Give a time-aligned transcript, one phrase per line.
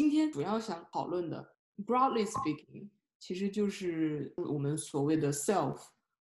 [0.00, 1.46] 今天主要想讨论的
[1.86, 5.76] ，broadly speaking，其实就是我们所谓的 self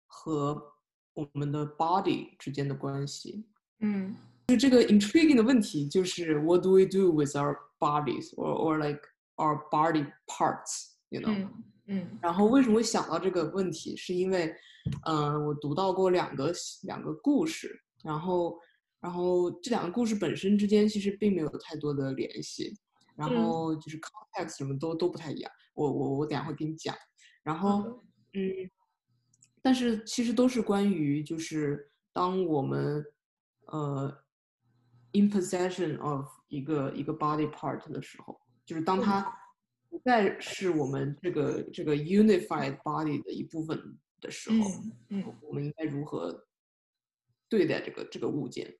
[0.06, 0.72] 和
[1.12, 3.44] 我们的 body 之间的关系。
[3.80, 4.16] 嗯
[4.46, 9.02] 就这个 intriguing 的问题就是 what do we do with our bodies or or like
[9.34, 13.94] our body parts，you know？、嗯嗯然后为什么会想到这个问题？
[13.94, 14.50] 是因为，
[15.04, 16.50] 嗯、我读到过两个
[16.84, 18.58] 两个故事，然后，
[19.00, 22.74] 然后这两个故事本身之间其实并没有太多的联系，
[23.16, 25.50] 然嗯后就是 context 什么都都不太一样。
[25.74, 26.94] 我我我等下会给你讲。
[27.42, 28.70] 然后，嗯，
[29.62, 33.04] 但是其实都是关于就是当我们
[33.66, 34.22] 呃
[35.12, 39.32] in possession of 一个一个 body part 的时候，就是当它
[39.88, 44.68] 不再是我们这个这个 unified body 的一部分的时候，
[45.08, 46.46] 嗯嗯我们应该如何
[47.48, 48.76] 对待这个这个物件？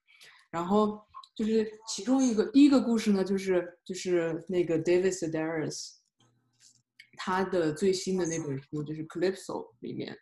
[0.51, 1.07] 然后
[1.37, 5.97] 就是其中一个第一个故事呢，就是就是那个 David Sedaris
[7.19, 10.17] 他的最新的那本书就是 Calypso 里面，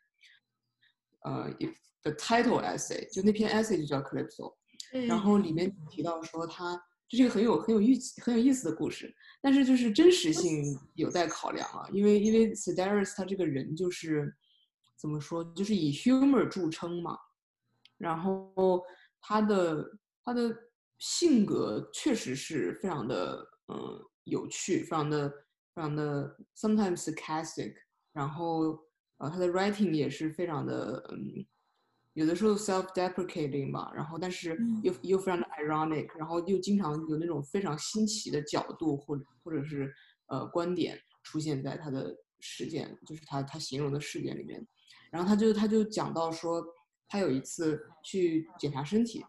[1.20, 4.56] 呃，一的 title essay 就那篇 essay 就叫 Calypso，
[4.92, 6.76] 嗯，然后里面提到说他
[7.08, 14.34] 这是一个很有很有意很有意思的故事，但是就是真实性有待考量啊，因为因为 Sedaris 他这个人就是
[14.96, 17.16] 怎么说，就是以 humor 著称嘛，
[17.98, 18.82] 然后
[19.20, 19.84] 他的
[20.24, 20.56] 他的
[21.04, 25.28] 性格确实是非常的嗯有趣，非常的
[25.74, 27.74] 非常的 sometimes sarcastic，
[28.14, 28.80] 然后
[29.18, 31.44] 呃他的 writing 也是非常的嗯。
[32.14, 39.92] 有的时候 self-deprecating 吧，然后但是嗯又又非常的 ironic，然后又经常有那种非常新奇的角度或者或者是
[40.28, 44.64] 呃观点出现在他的事件，就是他他形容的事件里面。
[45.10, 46.64] 然后他就他就讲到说，
[47.08, 49.24] 他有一次去检查身体，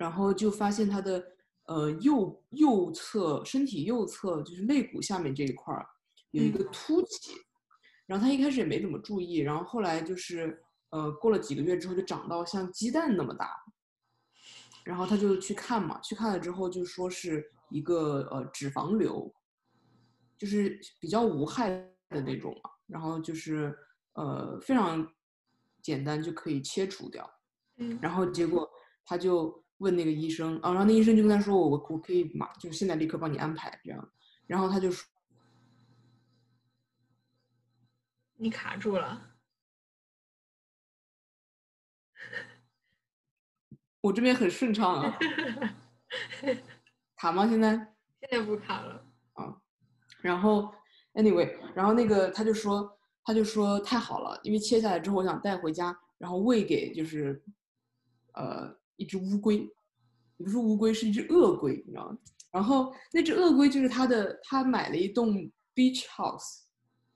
[0.00, 1.22] 然后就发现他的
[1.66, 5.86] 呃右右侧身体右侧就是肋骨下面这一块儿
[6.30, 6.64] 有一个。
[6.72, 7.32] 凸起，
[8.06, 10.58] 然后他一开始也没怎么注意，然后后来就是
[10.88, 13.50] 呃过了几个月之后就长到像鸡蛋那么大，
[14.84, 19.30] 然后他就去看嘛，去看了之后就说是一个呃脂肪瘤，
[20.38, 21.68] 就是比较无害
[22.08, 23.76] 的那种嘛，然后就是
[24.14, 25.06] 呃非常
[25.82, 27.30] 简单就可以切除掉。
[27.76, 27.98] 嗯。
[28.00, 28.66] 然后结果
[29.04, 34.12] 他就问那个医生啊，然后那医生就跟他说我我可以马就是现在立刻帮你安排这样，
[34.46, 35.06] 然后他就说
[38.36, 39.36] 你卡住了，
[44.00, 45.18] 我这边很顺畅啊，
[47.16, 47.76] 卡吗现在？
[48.20, 49.04] 现在不卡了
[49.34, 49.60] 啊。
[50.20, 50.74] 然后
[51.14, 57.42] anyway，然后那个他就说他就说太好了，因为切下来之后我想带回家，然后喂给就是
[58.32, 59.56] 呃一只乌龟，
[60.36, 62.18] 也不是乌龟，是一只鳄龟，你知道吗？
[62.52, 66.64] 然后那只鳄龟就是他的，他买了一栋 beach house，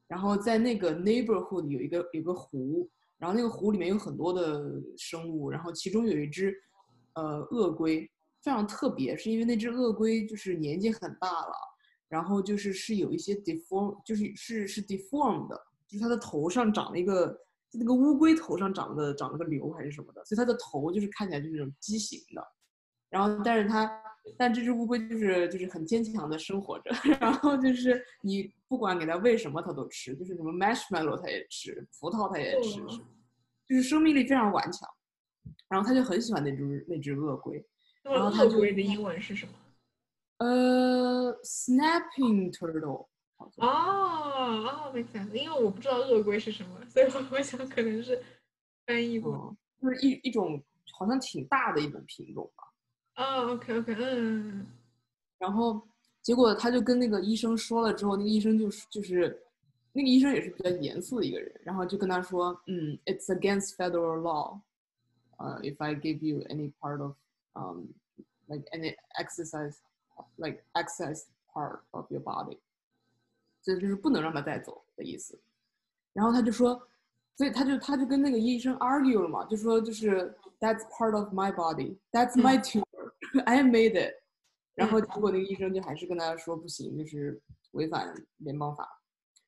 [0.08, 6.54] 然后在那个 neighborhood 有一个有个湖，然后那个湖里面有很多的生物，然后其中有一只
[7.14, 8.10] 呃鳄龟
[8.42, 11.54] 非常特别，是因为那只鳄龟就是年纪很大了。
[12.06, 17.36] 然后就是是有一些 deform，就是是是 deform 的，就是它的头上长了一个，
[17.78, 22.46] 那个乌龟头上长了长了个瘤还是什么的，所以它的头就是看起来就是那种畸形的。
[23.10, 23.88] 然后但是它，
[24.36, 26.90] 但这只乌龟就是就是很坚强的生活着，
[27.20, 33.00] 然后就是你不管给它喂什么它都吃，就是什么 marshmallow 它也吃，葡萄它也吃，哦
[33.66, 34.88] 就是生命力非常顽强。
[35.68, 37.64] 然后它就很喜欢那只那只鳄龟，
[38.02, 39.52] 然后它就鳄龟的英文是什么？
[40.38, 43.06] 呃，snapping turtle。
[43.38, 48.20] 哦哦没想到因为我不知道鳄龟是什么所以我想可能是
[48.86, 50.62] 翻译过就是一一种
[50.92, 52.64] 好像挺大的一种品种吧。
[53.14, 54.66] 啊 ok ok 嗯
[55.38, 55.80] 然后
[56.22, 59.42] 结果他就跟那个医生说了之后那个医生就是就是
[59.92, 64.58] 那个医生也是比较严肃的一个人然后就跟他说嗯 it's against federal law
[65.36, 67.14] 呃 if i give you any part of
[67.54, 67.88] 嗯
[68.46, 69.76] like any exercise
[70.36, 72.58] like excess part of your body
[73.64, 75.40] 这就是不能让他带走的意思。
[76.12, 76.80] 然后他就说，
[77.36, 84.14] 所以他就他就跟那个医生 argue 了嘛，就说就是 that's part of my body，that's my tumor，I made it。
[84.74, 87.40] 然后结果那个医生就还是跟他说不行，就是
[87.72, 88.88] 违反联邦法。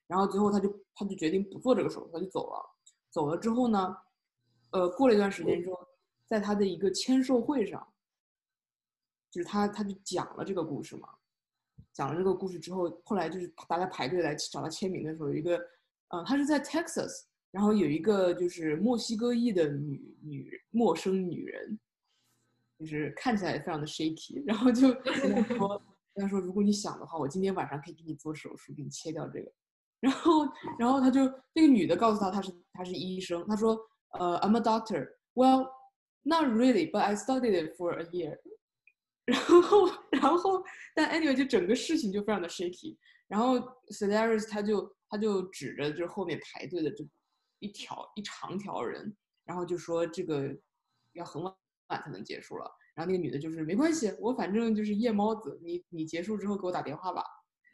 [0.06, 2.74] 然后最后他就他就决定不做这个手术，他就走了。
[3.10, 3.96] 走了之后呢，
[4.70, 5.78] 呃，过了一段时间之后，
[6.26, 7.92] 在他的一个签售会上，
[9.30, 11.08] 就是他他就讲了这个故事嘛。
[11.96, 15.56] 讲了这个故事之后，后来就是大家排队来找他签名的时候，有一个，
[16.08, 21.80] 呃，他是在 Texas，然后有一个就是墨西哥裔的女女陌生女人，
[22.78, 25.82] 就是看起来非常的 shaky，然后就跟他 说，
[26.14, 29.50] 跟他说，如果你想的话，我今天晚上可以给你做手术，给你切掉这个。
[30.00, 30.46] 然后，
[30.78, 33.42] 然后他就那个女的告诉他，她是她是医生。
[33.48, 33.74] 她说，
[34.18, 35.08] 呃，I'm a doctor.
[35.32, 35.70] Well,
[36.22, 38.38] not really, but I studied it for a year.
[39.26, 40.64] 然后，然后，
[40.94, 42.96] 但 anyway，就整个事情就非常的 shaky。
[43.26, 43.58] 然后
[43.88, 47.04] s e l a r i s 他就他就指着就是后面排队的这
[47.58, 49.14] 一条一长条人，
[49.44, 50.56] 然后就说这个
[51.12, 51.52] 要很晚
[51.88, 52.70] 晚才能结束了。
[52.94, 57.24] 然后那个女的就是没关系，我反正就是夜猫子，你你结束之后给我打电话吧。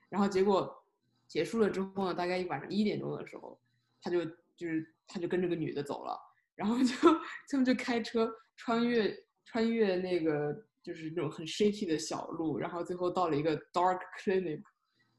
[0.08, 0.84] 然后结果
[1.28, 3.60] 结束了之后呢，大概一晚上一点钟的时候，
[4.00, 4.24] 他就
[4.56, 6.18] 就是他就跟这个女的走了，
[6.54, 6.94] 然后就
[7.48, 9.14] 他们就开车穿越
[9.44, 14.62] 穿越那个就是那种很 shaky 的小路，然后最后到了一个 dark clinic。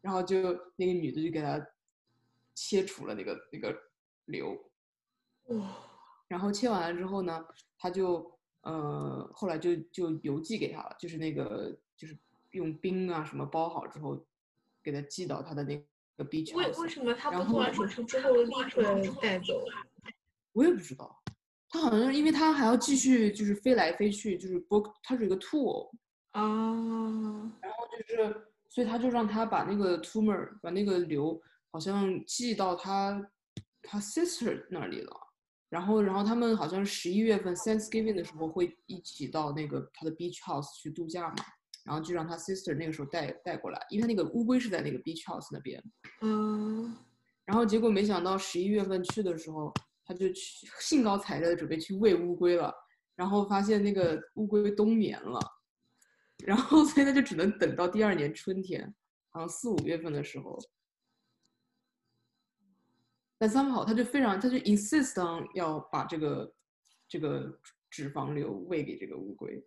[0.01, 1.65] 然后就那个女的就给他
[2.53, 3.73] 切除了那个那个
[4.25, 4.51] 瘤，
[5.45, 5.77] 哇，
[6.27, 7.41] 然后切完了之后呢，
[7.77, 12.17] 他就呃后来就就邮寄给他了，就是那个就是
[12.51, 14.21] 用冰啊什么包好之后，
[14.83, 15.81] 给他寄到他的那
[16.17, 16.69] 个 beach 为。
[16.81, 18.83] 为什么他不做完手术之后立刻
[19.21, 19.63] 带走？
[20.51, 21.23] 我也不知道，
[21.73, 25.89] 他好像因为他还要继续就是飞来飞去，就是 book，他是一个 tour，
[26.29, 26.39] 啊，
[27.59, 31.41] 然后就是，所以他就让他把那个 tumor 把那个瘤
[31.71, 33.27] 好像寄到他
[33.81, 35.11] 他 sister 那里了，
[35.67, 41.35] 然后然后他们好像十一月份 Thanksgiving 的时候会一起到那个他的 beach house 去度假嘛，
[41.83, 45.83] 然后就让他 sister 那个时候带带过来，因为他那个乌龟是在那个 beach house 那边，
[46.21, 46.95] 嗯，
[47.45, 49.73] 然后结果没想到十一月份去的时候，
[50.13, 52.73] 他就去兴高采烈的准备去喂乌龟了，
[53.15, 55.39] 然后发现那个乌龟冬眠了，
[56.45, 58.93] 然后 所以他就只能等到第二年春天，
[59.29, 60.59] 好像四五月份的时候。
[63.37, 66.55] 但 somehow 他就非常，他就 insist on 要把这个
[67.09, 67.59] 这个
[67.89, 69.61] 脂肪瘤喂给这个乌龟。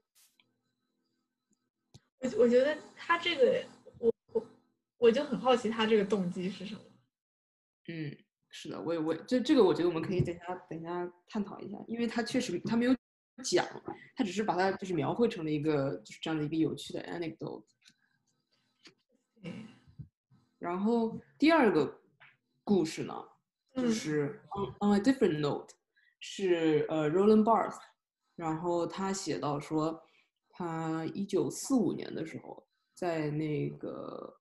[2.21, 3.67] 我我觉得他这个，
[3.99, 4.47] 我我
[4.97, 6.81] 我就很好奇他这个动机是什么。
[7.89, 8.17] 嗯，
[8.59, 12.97] 是的，我也我也这这个我觉得我们可以等一下等一下探讨一下，因为他确实他没有
[13.45, 13.67] 讲，
[14.15, 17.65] 他只是把它就是描绘成了一个就是这样的一个有趣的 anecdote。
[19.43, 19.69] 嗯
[20.59, 22.01] 然后第二个
[22.65, 23.15] 故事呢，
[23.75, 23.91] 就嗯。
[23.93, 25.75] 是 on on a different note，
[26.19, 27.77] 是呃 Roland Barthes，
[28.37, 30.03] 然后他写到说，
[30.49, 34.35] 他一九四五年的时候，在那个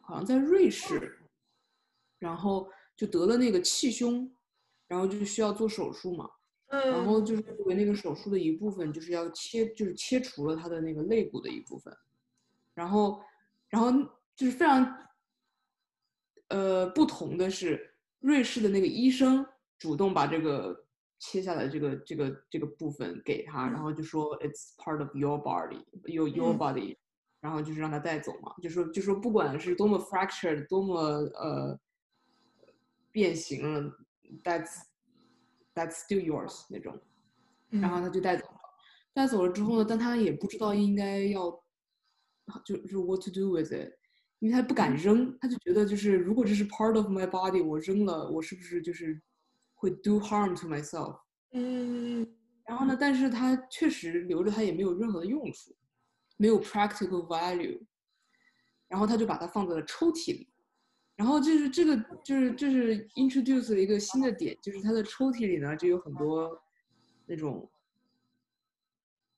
[0.00, 1.20] 好像在瑞士，
[2.18, 2.68] 然后
[3.00, 4.30] 就得了那个气胸，
[4.86, 6.28] 然后就需要做手术嘛，
[6.68, 11.96] 然嗯，后就是作为那个手术的一部分，就是要切，就是切除了他的那个肋骨的一部分，
[12.74, 13.18] 然后，
[13.70, 13.90] 然后
[14.36, 14.98] 就是非常，
[16.48, 19.46] 呃，不同的是，瑞士的那个医生
[19.78, 20.84] 主动把这个
[21.18, 26.58] 切下来这个这个这个部分给他，然后就说 it's part of your body，your your 嗯。
[26.58, 26.98] body，
[27.40, 31.80] 然后就是让他带走嘛，就说就说不管是多么 fractured，多么呃
[33.12, 33.92] 变形了
[34.42, 34.82] ，that's
[35.74, 37.00] that's still yours 那种。
[37.70, 38.60] 然后嗯他就带走了。
[39.12, 41.50] 带走了之后呢，但他也不知道应该要，
[42.64, 43.92] 就就是 what to do with it，
[44.38, 49.20] 因为他不敢扔，他就觉得就是如果这是 part of my body，我扔了，我是不是就是
[49.74, 51.18] 会 do harm to myself？
[51.52, 52.26] 嗯
[52.64, 55.76] 然后呢，但是他确实留着它也没有任何的用处，
[56.36, 57.80] 没有 practical value。
[58.86, 60.49] 然后他就把它放在了抽屉里。
[61.20, 66.58] 然后就是这个就是就是 introduce 了一个新的点，就是他的抽屉里呢就有很多
[67.26, 67.70] 那种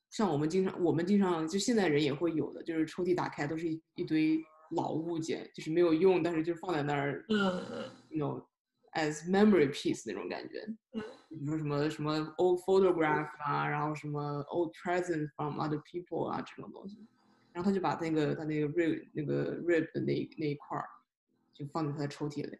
[0.08, 4.40] 像我们经常我们经常就现在人也会有的，就是抽屉打开都是一一堆
[4.76, 8.44] 老物件，就是没有用，但是就放在那儿嗯，you know
[8.92, 10.64] as memory piece 那种感觉。
[10.92, 17.04] 嗯比如说什么什么 old photograph 啊，然后什么 old present from other people 啊这种东西，
[17.52, 20.86] 然后他就把那个他那个 rib 那个 rib 的那那一块儿
[21.52, 22.59] 就放在他的抽屉里，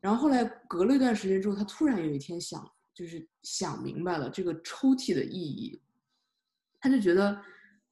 [0.00, 5.80] 然后后来隔了一段时间之后，他突然有一天想，就是想明白了这个抽屉的意义，
[6.80, 7.40] 他就觉得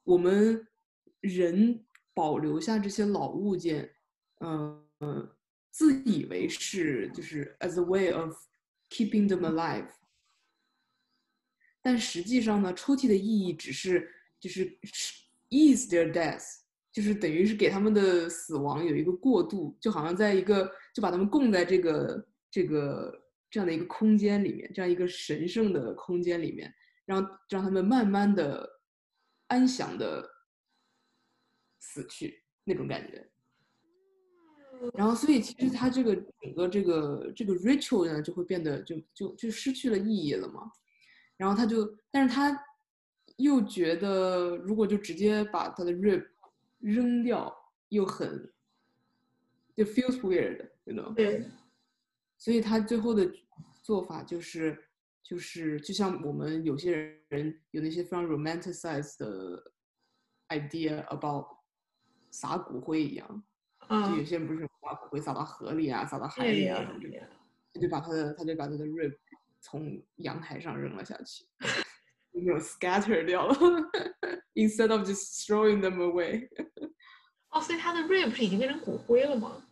[0.02, 0.66] 我们
[1.20, 3.94] 人保留下这些老物件，
[4.40, 5.36] 嗯、呃，
[5.70, 8.36] 自以为是就是 as a way of
[8.88, 9.88] keeping them alive。
[11.80, 14.78] 但实际上呢，抽屉的意义只是就是
[15.48, 16.58] ease their death，
[16.92, 26.72] 就是等于是给他们的死亡有一个过渡，就好像在一个就把他们供在这个这个这样的一个空间里面，这样一个神圣的空间里面，
[27.04, 28.68] 让让他们慢慢的
[29.46, 30.28] 安详的
[31.78, 33.26] 死去那种感觉。
[34.94, 40.62] 然后，所以其实他这个整个这个这个 ritual 呢，就会变得就就就失去了意义了嘛。
[41.36, 42.58] 然后他就，但是他
[43.36, 46.24] 又觉得，如果就直接把他的 rib
[46.80, 47.54] 扔掉，
[47.88, 48.52] 又很
[49.76, 51.14] 就 feels weird，you know。
[51.14, 51.44] 对，
[52.36, 53.30] 所以他最后的
[53.82, 54.88] 做法就是
[55.22, 59.72] 就是就像我们有些人有那些非常 romanticized 的
[60.48, 61.46] idea about
[62.30, 63.42] 撒骨灰一样，
[63.88, 67.30] 就有嗯，些人不是把骨灰撒到河里啊，撒到海里啊什么之类的，
[67.72, 69.16] 他就把他的他就把他的 rib
[69.60, 71.44] 从阳台上扔了下去，
[72.32, 73.54] 就那种 scatter 掉了
[74.54, 76.48] ，instead of just throwing them away。
[77.50, 79.66] 哦，所以他的 rib 是已经变成骨灰了吗？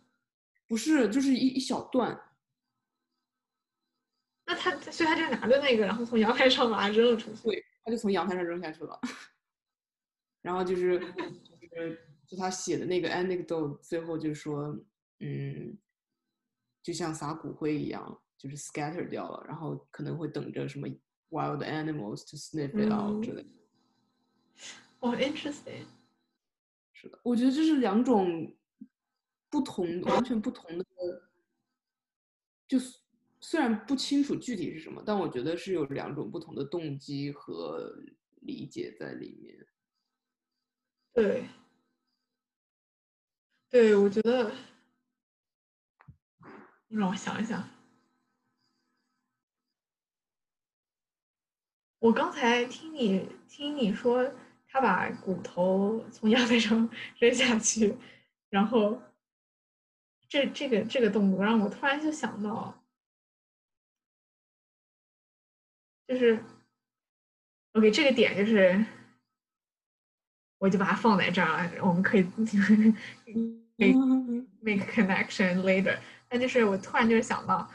[0.67, 2.19] 不是，就是一一小段，
[4.45, 7.43] 那他，所以他就拿着那个，然后从阳台上把它扔了出去。
[7.43, 8.99] 对，他就从阳台上扔下去了。
[10.41, 14.77] 然后就是就是就他写的那个 anecdote，最后就说，
[15.19, 15.77] 嗯，
[16.83, 20.87] 就像撒骨灰一样，就是 scatter 掉了，然后可能会等着什么
[21.29, 23.58] wild animals to sniff it out 之类的。
[24.99, 25.85] 哦，interesting。
[26.93, 28.55] 是的，我觉得这是两种
[29.49, 30.85] 不同、完全不同的，
[32.67, 32.77] 就
[33.39, 37.95] 虽然不清楚具体是什么，但我觉得是有两种不同的动机和
[38.41, 39.65] 理解在里面。
[41.13, 41.45] 对，
[43.69, 44.51] 对，我觉得，
[46.89, 47.69] 让我想一想，
[51.99, 54.31] 我刚才听你听你说
[54.69, 57.97] 他把骨头从腰带上扔下去，
[58.49, 59.01] 然后
[60.27, 62.81] 这这个这个动作让我突然就想到，
[66.07, 66.43] 就是
[67.73, 68.85] ，OK，这个点就是。
[70.61, 72.21] 我就把它放在这儿了，我们可以
[73.77, 73.95] make
[74.59, 75.97] make connection later。
[76.27, 77.65] 但就是我突然就是想到，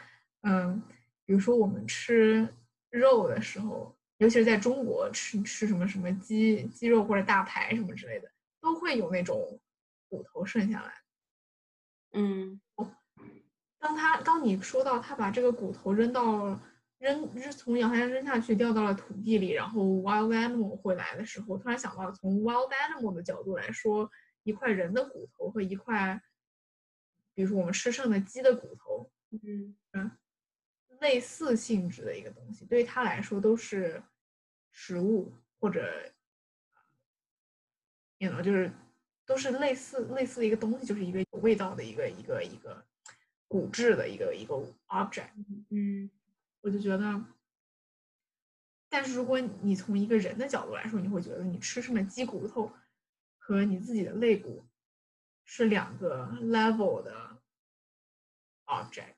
[0.43, 0.83] 嗯，
[1.25, 2.47] 比如说我们吃
[2.91, 8.31] 肉的时候，尤其是在中国吃吃什么什么鸡鸡肉或者大排什么之类的，
[8.61, 9.61] 都会有那种
[10.09, 10.95] 骨头剩下来。
[12.13, 12.61] 嗯。
[13.79, 16.59] 当他当你说到他把这个骨头扔到
[16.99, 24.11] 扔扔从阳台上扔下去，掉到了土地里，然后 wild animal 会来的时候，突然想到从 wild animal 的角度来说，
[24.43, 26.23] 一块人的骨头和一块，
[27.35, 29.11] 比如说我们吃剩的鸡的骨头，
[29.43, 29.77] 嗯。
[29.93, 30.11] 嗯
[31.01, 34.03] 类似性质的一个东西，对于他来说都是
[34.71, 36.13] 食物或者
[38.19, 38.73] ，you know，就是
[39.27, 42.85] 都是类似类似的一个东西，就是一个有味道的一个一个一个
[43.49, 44.55] 骨质的一个一个
[44.89, 45.31] object。
[45.71, 46.11] 嗯
[46.61, 47.25] 我就觉得，
[48.89, 52.73] 但是如果你从一个人的角度来说，你会觉得你吃什么鸡骨头
[53.37, 54.65] 和你自己的肋骨
[55.45, 57.43] 是两个 level 的
[58.65, 59.15] object，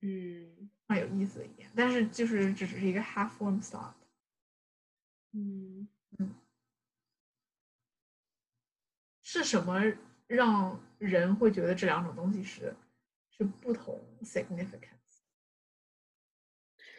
[0.00, 1.70] 嗯蛮有意思的一点。
[1.74, 3.94] 但是就是只是一个 half form thought。
[5.32, 5.88] 嗯
[9.22, 9.80] 是什么
[10.26, 12.74] 让人会觉得这两种东西是
[13.30, 15.22] 是不同 significance？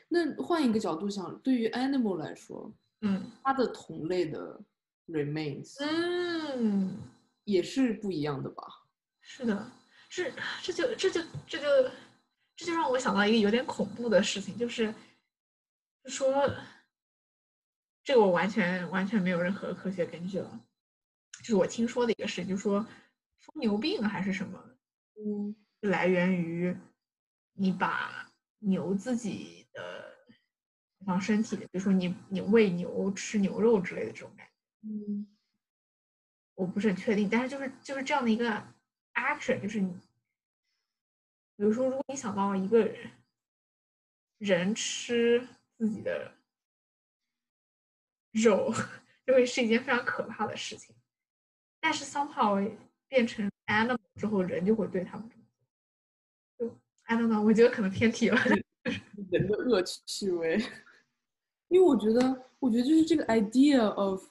[0.07, 4.61] 那换一个角度想，对于 animal 来说，嗯它的同类的
[5.07, 6.97] remains 嗯，
[7.43, 8.63] 也是不一样的吧？
[9.19, 9.71] 是的，
[10.07, 11.91] 是这就这就这就这就
[12.67, 14.93] 让我想到一个有点恐怖的事情，就是
[16.03, 16.53] 就说
[18.03, 20.59] 这个我完全完全没有任何科学根据了，
[21.39, 22.85] 就是我听说的一个事，就说
[23.39, 24.77] 疯牛病还是什么，
[25.17, 25.55] 嗯。
[25.81, 26.77] 来源于
[27.53, 30.15] 你把牛自己的
[30.99, 34.53] 比方身体，比如说你你喂牛吃牛肉之类的这种感觉。
[34.87, 35.27] 嗯。
[36.53, 38.63] 我不是很确定，但是就是就是这样的一个
[39.15, 39.91] action，就是你，
[41.55, 43.11] 比如说，如果你想到一个人
[44.39, 46.33] 人吃自己的
[48.31, 48.73] 肉，
[49.25, 50.95] 就会是一件非常可怕的事情。
[51.79, 52.71] 但是 somehow
[53.07, 55.43] 变成 animal 之后，人就会对他们这么
[56.57, 56.67] 做。
[56.67, 58.37] 就 I don't know，我觉得可能偏题了。
[59.29, 60.57] 人的恶趣味，
[61.67, 64.27] 因为我觉得，我觉得就是这个 idea of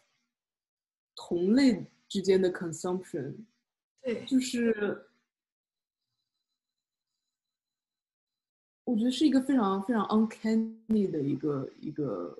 [1.15, 3.45] 同类之间的 consumption，
[4.03, 5.10] 对，就是
[8.91, 12.37] 我觉得是一个非常非常 uncanny 的一个一个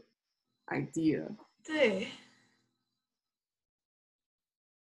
[0.67, 1.25] idea，
[1.63, 2.09] 对，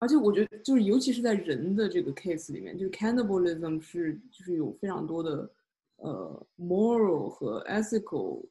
[0.00, 5.48] 而且我觉得就是尤其是在人的这个 case 里面，就是 cannibalism 是就是有非常多的
[5.96, 8.44] 呃 moral 和 ethical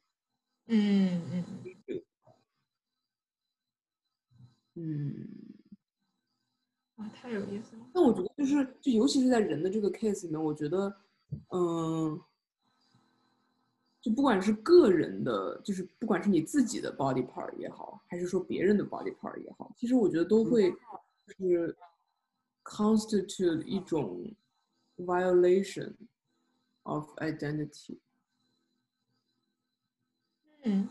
[0.66, 1.44] 嗯嗯，
[4.76, 5.28] 嗯。
[6.96, 7.86] 啊，太有意思了。
[7.94, 10.94] 那我觉得就是，就尤其是在人的这个 case 里面，我觉得，
[11.48, 12.20] 嗯，
[14.00, 21.76] 就不管是个人的，就是不管是你自己的 body part 也好，还是说别人的 body part 也好，其实我觉得都会，就是
[22.64, 24.34] constitute 一种
[24.96, 25.94] violation
[26.84, 27.98] of identity。
[30.62, 30.88] 嗯，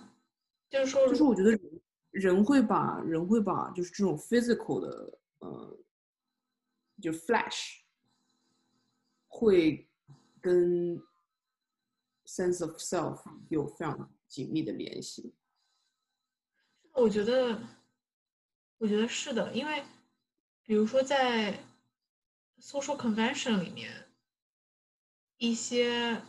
[0.69, 5.77] 就是说，就是我觉得人人会把人会把就是这种 physical 的呃，
[7.01, 7.79] 就 flash
[9.27, 9.87] 会
[10.41, 11.01] 跟
[12.29, 15.33] sense of self 有非常紧密的联系。
[16.91, 17.59] 我觉得，
[18.77, 19.83] 我觉得是的，因为
[20.63, 21.63] 比如说在
[22.59, 24.11] social convention 里面，
[25.37, 26.21] 一些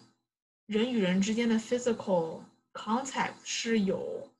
[0.66, 4.32] 人与人之间的 physical contact 是有，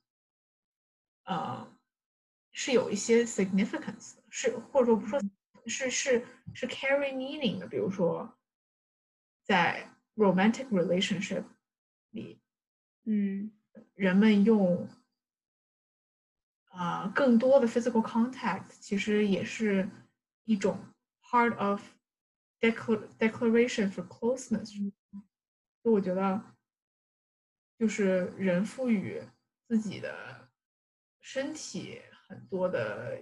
[1.25, 1.67] 呃，
[2.51, 5.19] 是有一些 significance，是或者说不说，
[5.67, 6.25] 是是
[6.55, 7.67] 是 carry meaning 的。
[7.67, 8.37] 比如说，
[9.43, 11.43] 在 romantic relationship
[12.11, 12.41] 里，
[13.03, 13.51] 嗯
[13.95, 14.87] 人们用
[16.65, 19.89] 啊、更多的 physical contact，其实也是
[20.45, 20.79] 一种
[21.21, 21.81] part of
[22.59, 24.65] declar declaration for closeness。
[25.83, 26.41] 所以我觉得，
[27.77, 29.21] 就是人赋予
[29.67, 30.49] 自己的
[31.19, 33.19] 身体很多的，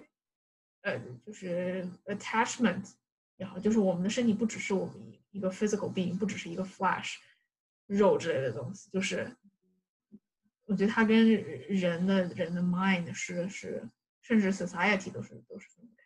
[0.81, 2.93] 呃，就是 attachment
[3.38, 7.15] 也好，就是我们的身体不只是我们一一个 physical being，不只是一个 flesh
[7.88, 9.36] 肉之类的东西，就是
[10.65, 13.89] 我觉得它跟人的人的 mind 是是，
[14.21, 16.03] 甚至 society 都是都是分不开。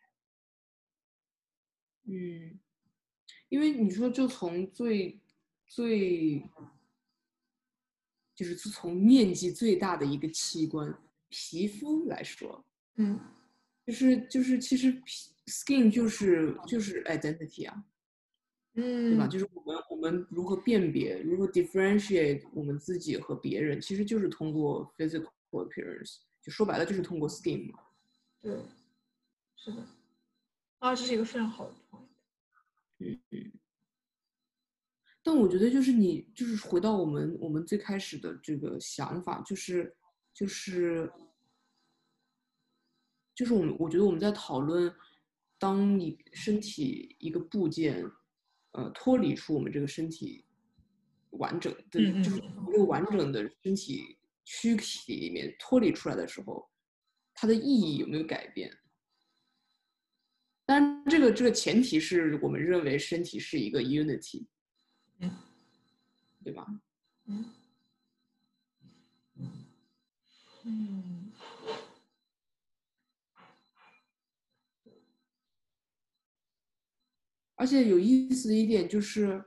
[2.05, 2.59] 嗯，
[3.49, 5.19] 因为你说就从最
[5.65, 6.47] 最
[8.35, 10.97] 就是从面积最大的一个器官
[11.29, 12.65] 皮肤来说，
[12.95, 13.19] 嗯
[13.85, 17.83] 就是就是其实皮 skin 就是就是 identity 啊，
[18.73, 19.27] 对吧？
[19.27, 27.79] 嗯就是我们我们如何辨别，如何 differentiate 我们自己和别人，其实就是通过 physical appearance，就说白了就是通过 skin 嘛。
[28.41, 28.59] 对，
[29.55, 29.85] 是的。
[30.79, 32.07] 啊，这是一个非常好的 point。
[32.99, 33.51] 嗯嗯。
[35.21, 39.95] 但我觉得就是你就是回到我们我们最开始的这个想法，就是
[40.33, 41.09] 就是
[43.33, 44.93] 就是我们我觉得我们在讨论，
[45.57, 48.03] 当你身体一个部件，
[48.73, 50.45] 呃，脱离出我们这个身体
[51.31, 56.69] 完整的，就是一个完整的身体躯体里面脱离出来的时候，
[57.33, 58.71] 它的意义有没有改变？
[60.65, 64.45] 当然，这个这个前提是我们认为身体是一个 unity，
[65.19, 65.31] 嗯。
[66.43, 66.67] 对吧？
[67.25, 67.45] 嗯。
[70.65, 71.22] 嗯
[77.55, 79.43] 而且有意思的一点就是，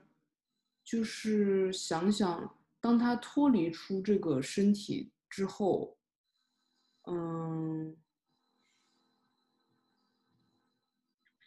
[0.85, 5.99] 就是想想，当他脱离出这个身体之后，
[7.09, 7.97] 嗯，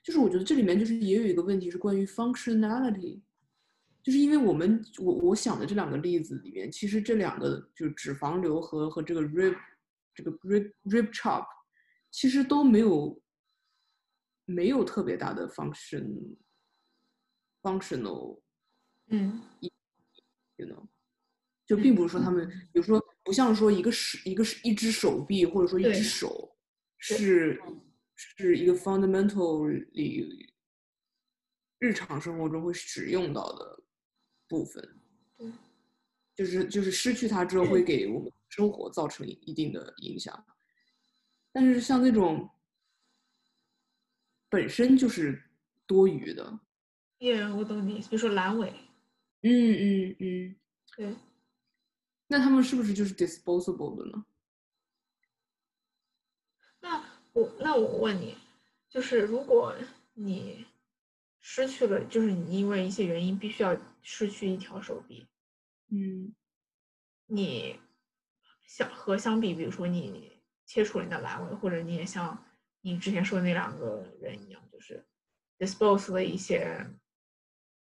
[0.04, 3.22] 就是我觉得这里面就是也有一个问题是关于 functionality，
[4.04, 9.58] 就是因为我们我我想的这两个例子里面，其实这两个就是脂肪瘤和和这个 rib
[10.14, 11.46] 这个 rib rib chop，
[12.12, 13.22] 其实都没有
[14.46, 16.36] 没有特别大的 function
[17.62, 18.42] functional
[19.08, 19.42] 嗯。
[20.58, 20.88] you know，
[21.66, 26.58] 就并不是说他们，比如说不像说一个手一个一只手臂或者说一只手
[26.98, 27.62] 是
[28.16, 30.54] 是一个 fundamental 里
[31.80, 33.84] 日常生活中会使用到的
[34.50, 35.02] 部分，
[35.38, 35.50] 对，
[36.36, 40.46] 就是就是失去它之后会给我们 生活造成一定的影响，
[41.54, 42.50] 但是像那种
[44.50, 45.42] 本身就是
[45.88, 46.60] 多余的，
[47.20, 48.00] 耶，我懂你。
[48.00, 48.74] 比如说阑尾，
[49.42, 50.56] 嗯嗯嗯，
[50.96, 51.16] 对，
[52.28, 54.26] 那他们是不是就是 disposable 的呢？
[56.82, 57.04] 那
[57.34, 58.38] 我那我问你，
[58.90, 59.76] 就是如果
[60.14, 60.66] 你
[61.42, 65.28] 失去了，就是你因为一些原因必须要失去一条手臂，
[65.90, 66.34] 嗯
[67.28, 67.80] 你
[68.66, 72.46] 相和相比，比如说你切除了你的阑尾，或者你也像
[72.82, 75.06] 你之前说的那两个人一样，就是
[75.58, 76.90] dispose 了一些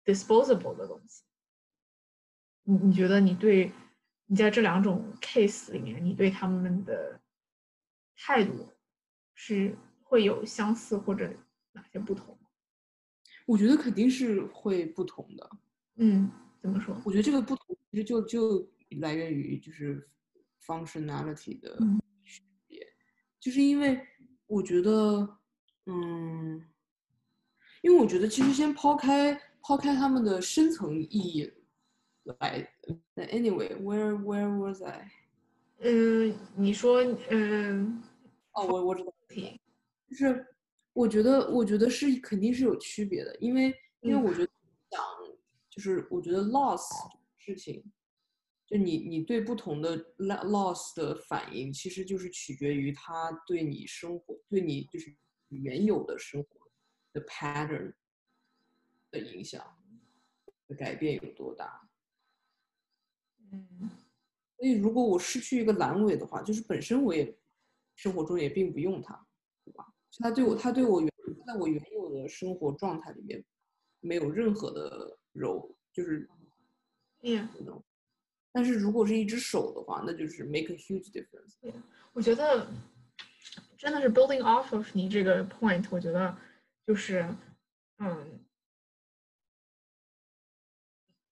[0.04, 1.22] disposable 的东西，
[2.64, 3.72] 你你觉得你对
[4.26, 7.20] 你在这两种 case 里面，你对他们的
[8.16, 8.72] 态度
[9.34, 11.32] 是会有相似或者
[11.72, 12.38] 哪些不同？
[13.46, 15.50] 我觉得肯定是会不同的。
[15.96, 16.96] 嗯，怎么说？
[17.04, 20.08] 我觉得这个不同其实就就来源于就是
[20.64, 22.86] functionality 的嗯区别，
[23.38, 24.00] 就是因为
[24.46, 25.38] 我觉得，
[25.86, 26.66] 嗯，
[27.82, 31.50] 因为我觉得其实先抛开抛开他们的深层意义
[32.24, 32.70] 来
[33.16, 35.10] ，anyway，where where was I？
[35.78, 38.02] 嗯，你说，嗯，
[38.52, 39.58] 哦，我我知道，题，
[40.10, 40.46] 就是
[40.92, 44.52] 我觉得，我觉得是肯定是有区别的，因为因为我觉得
[44.90, 45.02] 讲
[45.70, 46.86] 就是我觉得 loss
[47.38, 47.82] 事情，
[48.66, 55.14] 就你你对不同的 loss 的反应，其实就是取决于他对你生活对你就是
[55.48, 56.48] 原有的生活
[57.14, 57.94] 的 pattern
[59.20, 59.64] 的影响
[60.66, 61.88] 的改变有多大。
[63.52, 63.90] 嗯，
[64.56, 67.36] 所以如果我失去一个阑尾的话，就是本身我也
[67.94, 69.26] 生活中也并不用它，
[69.64, 69.86] 对吧？
[70.18, 71.10] 它对我，它对我原
[71.46, 73.44] 在我原有的生活状态里面
[74.00, 76.28] 没有任何的柔，就是
[77.22, 77.46] ，yeah。
[78.50, 81.54] 但是如果是一只手的话，那就是 make a huge difference。
[81.60, 81.72] 对，
[82.12, 82.66] 我觉得
[83.76, 86.36] 真的是 building off of 你这个 point，我觉得
[86.86, 87.28] 就是，
[87.98, 88.40] 嗯，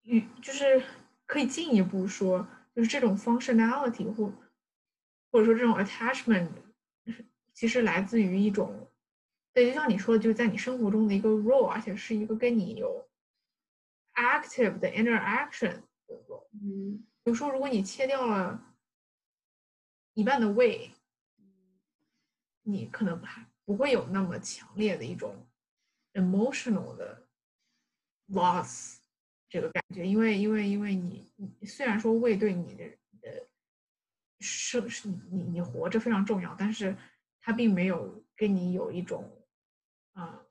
[0.05, 0.83] 与就是
[1.27, 4.33] 可以进一步说，就是这种 functionality 或
[5.31, 6.49] 或者说这种 attachment。
[7.55, 8.91] 其实来自于一种，
[9.53, 13.07] 对，就像你说的，就是在你生活中的一个 role，而且是一个跟你有
[14.15, 16.49] active 的 interaction 的 role。
[16.55, 18.59] 嗯，比如说，如果你切掉了
[20.15, 20.91] 一半的胃，
[22.63, 25.47] 你可能还不会有那么强烈的一种
[26.15, 27.29] emotional 的
[28.31, 28.97] loss
[29.53, 31.31] 这个感觉，因为因为因为你
[31.67, 32.85] 虽然说胃对你的
[33.21, 33.47] 的
[34.41, 36.97] 生是你你活着非常重要，但是。
[37.45, 39.29] 他并没有跟你有一种，
[40.13, 40.47] 啊，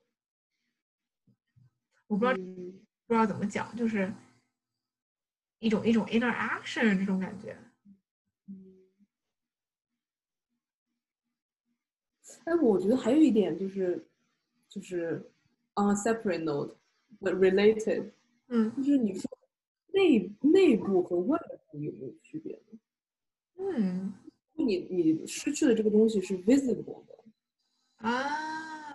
[2.06, 2.36] 我不知道
[3.06, 4.12] 不知道怎么讲，就是
[5.58, 7.56] 一种一种 interaction 这种感觉。
[12.44, 14.06] 哎，我觉得还有一点就是，
[14.68, 15.16] 就是
[15.76, 16.76] on a separate note
[17.22, 18.12] but related，
[18.54, 19.30] 嗯，就是你说
[19.94, 21.38] 内内部和外
[21.70, 22.78] 部有没有区别呢？
[23.56, 24.12] 嗯。
[24.54, 27.18] 你你失去的这个东西是 visible 的
[27.96, 28.94] 啊，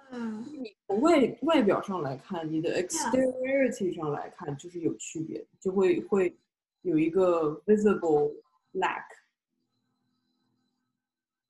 [0.53, 6.37] 你从外外表上来看，你的 exteriority 上来看就是有区别，就会会
[6.83, 8.35] 有一个 visible
[8.73, 9.03] lack。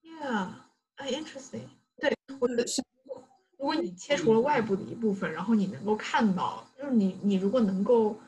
[0.01, 0.53] Yeah,
[0.97, 1.67] interesting。
[1.97, 2.65] 对，我觉得
[3.57, 8.19] 如果你切除了外部的一部分，然后你能够看到，就是你你如果能够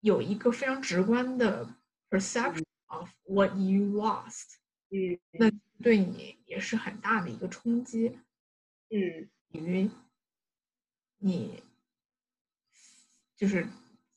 [0.00, 1.68] 有一个非常直观的
[2.08, 4.56] perception of what you lost。
[4.88, 5.50] 嗯，那
[5.82, 8.18] 对你也是很大的一个冲击。
[8.88, 9.88] 嗯，因为
[11.18, 11.62] 你
[13.36, 13.68] 就是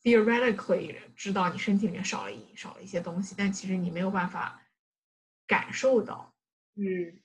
[0.01, 4.61] theoretically 知道你身体里面少了一少了一些东西，但其实你没有办法
[5.45, 6.33] 感受到。
[6.75, 7.22] 嗯，对，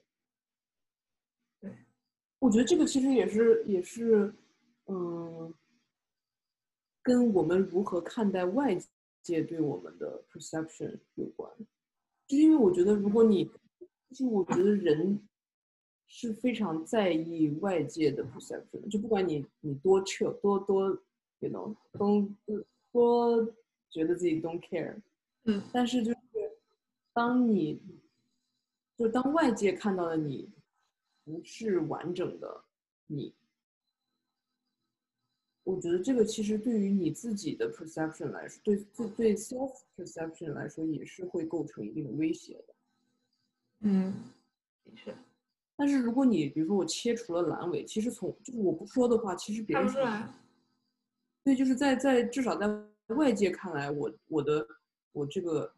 [2.40, 4.32] 我觉得这个其实也是也是，
[4.86, 5.52] 嗯，
[7.02, 8.78] 跟我们如何看待外
[9.22, 11.50] 界对我们的 perception 有关。
[12.26, 13.44] 就因为我觉得，如果你，
[14.10, 15.20] 就是我觉得人
[16.06, 20.88] 是非常在意外界的 perception，就不管你你多 chill 多多
[21.40, 22.28] ，you know，都
[22.92, 23.44] 多
[23.90, 24.94] 觉得自己 don't care，
[25.44, 26.18] 嗯，但是就是
[27.12, 27.80] 当你，
[28.96, 30.48] 就当外界看到了你
[31.28, 32.64] 不是完整的
[33.06, 33.34] 你。
[35.64, 42.74] 我觉得这个其实对于你自己的 perception 来说，对对对 self perception 来说也是会构成一定的威胁的。
[43.80, 44.14] 嗯，
[44.82, 45.14] 的确。
[45.76, 50.34] 但是如果你比如说我切除了阑尾，其实从就是我不说的话，其实别人看不出来。
[51.44, 52.66] 对，就是在在至少在
[53.08, 54.66] 外界看来，我我的
[55.12, 55.70] 我这个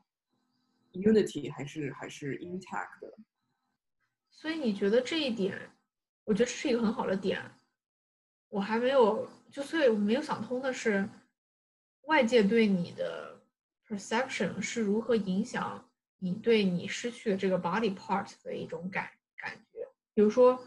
[0.93, 3.10] unity 还是还是 intact 的。
[4.31, 5.71] 所以你觉得这一点，
[6.25, 7.41] 我觉得这是一个很好的点。
[8.49, 11.09] 我还没有，就所以我没有想通的是，
[12.03, 13.41] 外界对你的
[13.87, 15.89] perception 是如何影响
[16.19, 19.87] 你对你失去的这个 body part 的一种感感觉。
[20.15, 20.61] 比如说，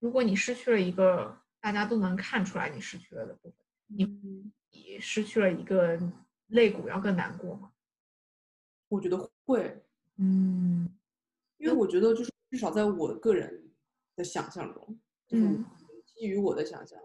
[0.00, 4.04] 如果你失去了一个大家都能看出来你失去了的部分，你
[4.70, 5.96] 你失去了一个
[6.48, 7.72] 肋骨要更难过吗？
[8.88, 9.80] 我觉得会，
[10.16, 10.88] 嗯，
[11.58, 13.70] 因为我觉得就是至少在我个人
[14.16, 15.44] 的想象中，就是
[16.04, 16.98] 基于我的想象。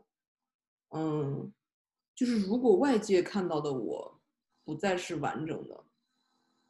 [0.90, 1.52] 嗯，
[2.16, 4.22] 就是如果外界看到的我
[4.64, 5.84] 不再是完整的，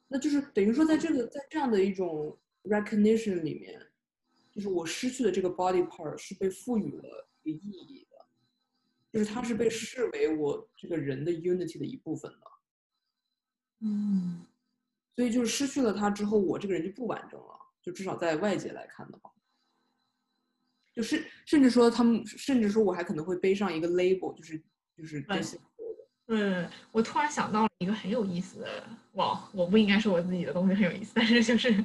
[0.07, 3.85] 那就是等于说，在这个在这样的一种 recognition 里面，
[4.51, 8.25] 就是我失去的这个 body part 是被赋予了一个意义的，
[9.11, 12.51] 就是它是被视为我这个人的 unity 的一部分的。
[13.81, 14.45] 嗯，
[15.15, 19.31] 所以就是失去了它之后，我这个人就不完整了，就至少在外界来看的话。
[20.91, 24.57] 就是甚至说他们，甚至说我还可能会背上一个 label，就是
[24.95, 25.59] 就是这些。
[26.27, 31.83] 嗯，我突然想到了一个很有意思的，哇，我不应该说我自己的东西很有意思，但是就是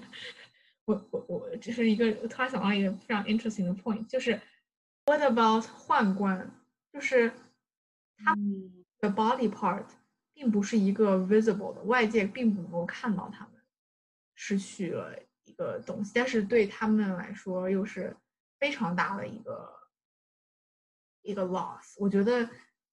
[0.84, 4.40] 我我我，这是一个突然想到一个非常 interesting 的 point，就是
[5.06, 6.50] What about 宦官？
[6.92, 7.32] 就是
[8.16, 9.87] 他嗯的 body part
[10.34, 13.61] 并不是一个 visible 的，外界并不能够看到他们
[14.34, 15.28] 失去了一
[15.59, 18.16] 个东西，但是对他们来说又是
[18.59, 19.71] 非常大的一个
[21.23, 21.97] 一个 loss。
[21.99, 22.49] 我觉得，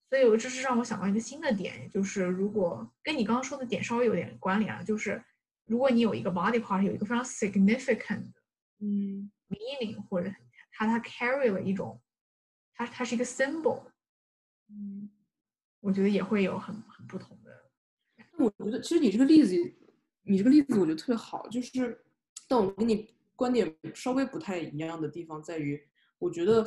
[0.10, 5.23] 所以我这是让我想到一个新的点，就是如果跟你刚刚说的点稍微有点关联啊，就是
[5.65, 8.41] 如果你有一个 body part 有一个非常 significant 的
[8.80, 10.30] 嗯 meaning 或者
[10.71, 12.01] 它它 carry 了一种，
[12.73, 13.84] 它它是一个 symbol，
[14.67, 15.10] 嗯。
[15.82, 17.69] 我觉得也会有很很不同的。
[18.39, 19.56] 我觉得其实你这个例子，
[20.23, 22.04] 你这个例子我觉得特别好，就是，
[22.47, 25.81] 但我跟你观点稍微不太一样的地方在于，
[26.19, 26.65] 我觉得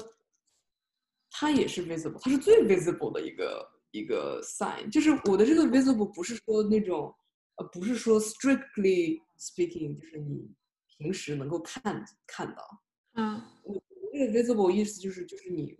[1.30, 4.90] 它也是 visible，它是最 visible 的一个一个 sign。
[4.90, 7.14] 就是我的这个 visible 不是说那种，
[7.56, 10.50] 呃，不是说 strictly speaking，就是你
[10.98, 12.82] 平时能够看看到。
[13.14, 15.78] 嗯我这个 visible 意思就是就是你，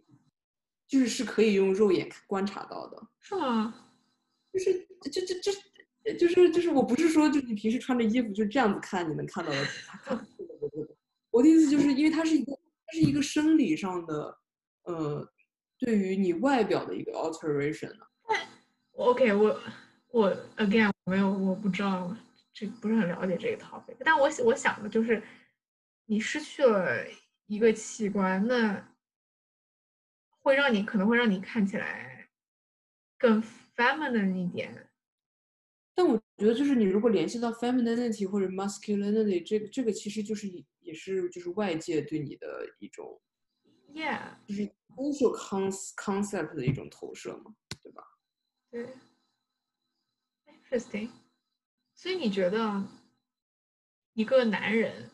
[0.87, 3.08] 就是是可以用肉眼观察到的。
[3.20, 3.84] 是吗？
[4.52, 5.52] 就是就就就
[6.14, 10.26] 就是就是我不是说就你平时穿着衣服就这样子看你能看到的，
[11.30, 12.52] 我的意思就是因为它是一个
[12.86, 14.38] 它是一个生理上的
[14.84, 15.28] 呃
[15.78, 17.92] 对于你外表的一个 alteration。
[18.92, 19.60] OK，我
[20.10, 22.16] 我 again 没有我不知道
[22.52, 25.22] 这不是很了解这个 topic，但我我想的就是
[26.06, 27.06] 你失去了
[27.46, 28.88] 一个器官，那
[30.40, 32.28] 会让你可能会让你看起来
[33.16, 33.42] 更
[33.76, 34.88] feminine 一点。
[35.98, 43.20] 但我觉得就是你如果联系到 femininity 或者 masculinity，这个这个其实就是也也是就是外界对你的一种
[43.92, 44.62] Yeah，就是
[44.94, 48.04] social con concept 的一种投射嘛，对吧？
[48.70, 48.87] 对
[50.46, 51.11] ，interesting。
[51.96, 52.87] 所以你觉得
[54.12, 55.11] 一个男人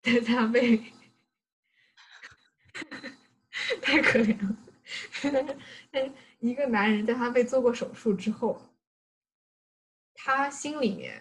[0.00, 0.78] 在他被
[3.82, 4.56] 太可怜了，
[6.40, 8.58] 一个男人在他被做过手术之后，
[10.26, 11.20] 他心里面，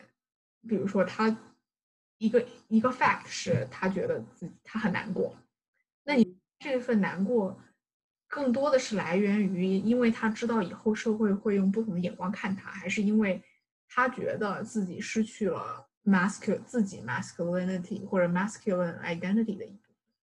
[0.66, 1.38] 比如说他
[2.20, 5.36] 一个一个 fact 是他觉得自己他很难过，
[6.06, 7.60] 那你这份难过
[8.30, 13.44] 更多的是来源于，因为他知道以后社会会用不同的眼光看他，还是因为
[13.90, 19.84] 他觉得自己失去了 masculine 自己 masculinity 或者 masculine identity 的一部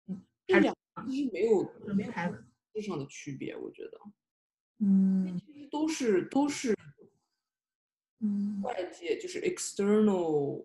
[0.08, 0.20] 分？
[0.48, 2.44] 这两个其实没有没有分开的。
[2.74, 4.00] 质上的区别，我觉得
[4.80, 6.76] 嗯其实都是都是
[8.20, 10.64] 嗯外界就是 external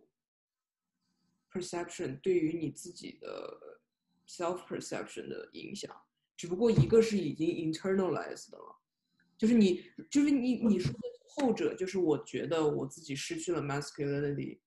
[1.52, 3.60] perception 对于你自己的
[4.28, 5.94] self perception 的影响，
[6.38, 8.80] 只不过一个是已经 internalized 的了，
[9.38, 14.60] 就是你就是你你说的后者，就是我觉得我自己失去了 masculinity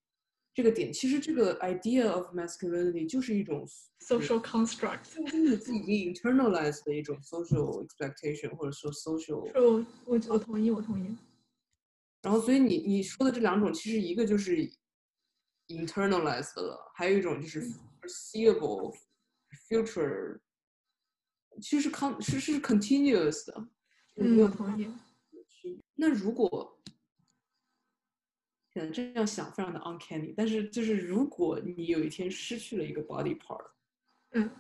[0.53, 3.67] 这个点，其实这个 idea of masculinity 就是一种
[4.01, 5.15] ，social construct。
[5.15, 11.17] 就是你自己已经 internalized 的一种 social expectation 或者说 social 是我我我同意，我同意。
[12.25, 14.57] 然后，所以你你说的这两种，其实一个就是
[15.69, 17.61] internalized 了，还有一种就是
[18.01, 18.97] foreseeable
[19.69, 20.41] future，
[21.61, 23.69] 其实是 con 是是 continuous 的。
[24.17, 24.89] 就是没嗯，有我同意。
[25.97, 26.81] 那如果，
[28.73, 33.71] 天呐，这样想非常的 uncanny，但是就是如果你有一天失去了一个 body part，
[34.31, 34.51] 嗯，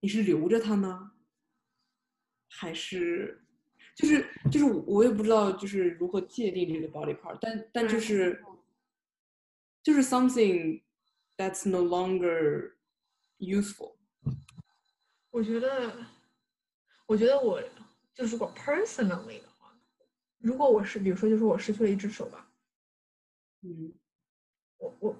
[0.00, 1.12] 你是留着它呢，
[2.48, 3.44] 还是
[3.96, 8.44] 就是就是我我也不知道就是如何界定这个 body part，但但就嗯是
[9.82, 10.82] 就是 something
[11.36, 12.72] that's no longer
[13.38, 13.94] useful。
[15.30, 15.92] 我觉得，
[17.06, 17.62] 我觉得我
[18.14, 19.78] 就是如果 personally 的话，
[20.38, 22.50] 如果我是比如说就是我失去了一只手吧，
[23.62, 23.92] 嗯
[24.78, 25.16] 我我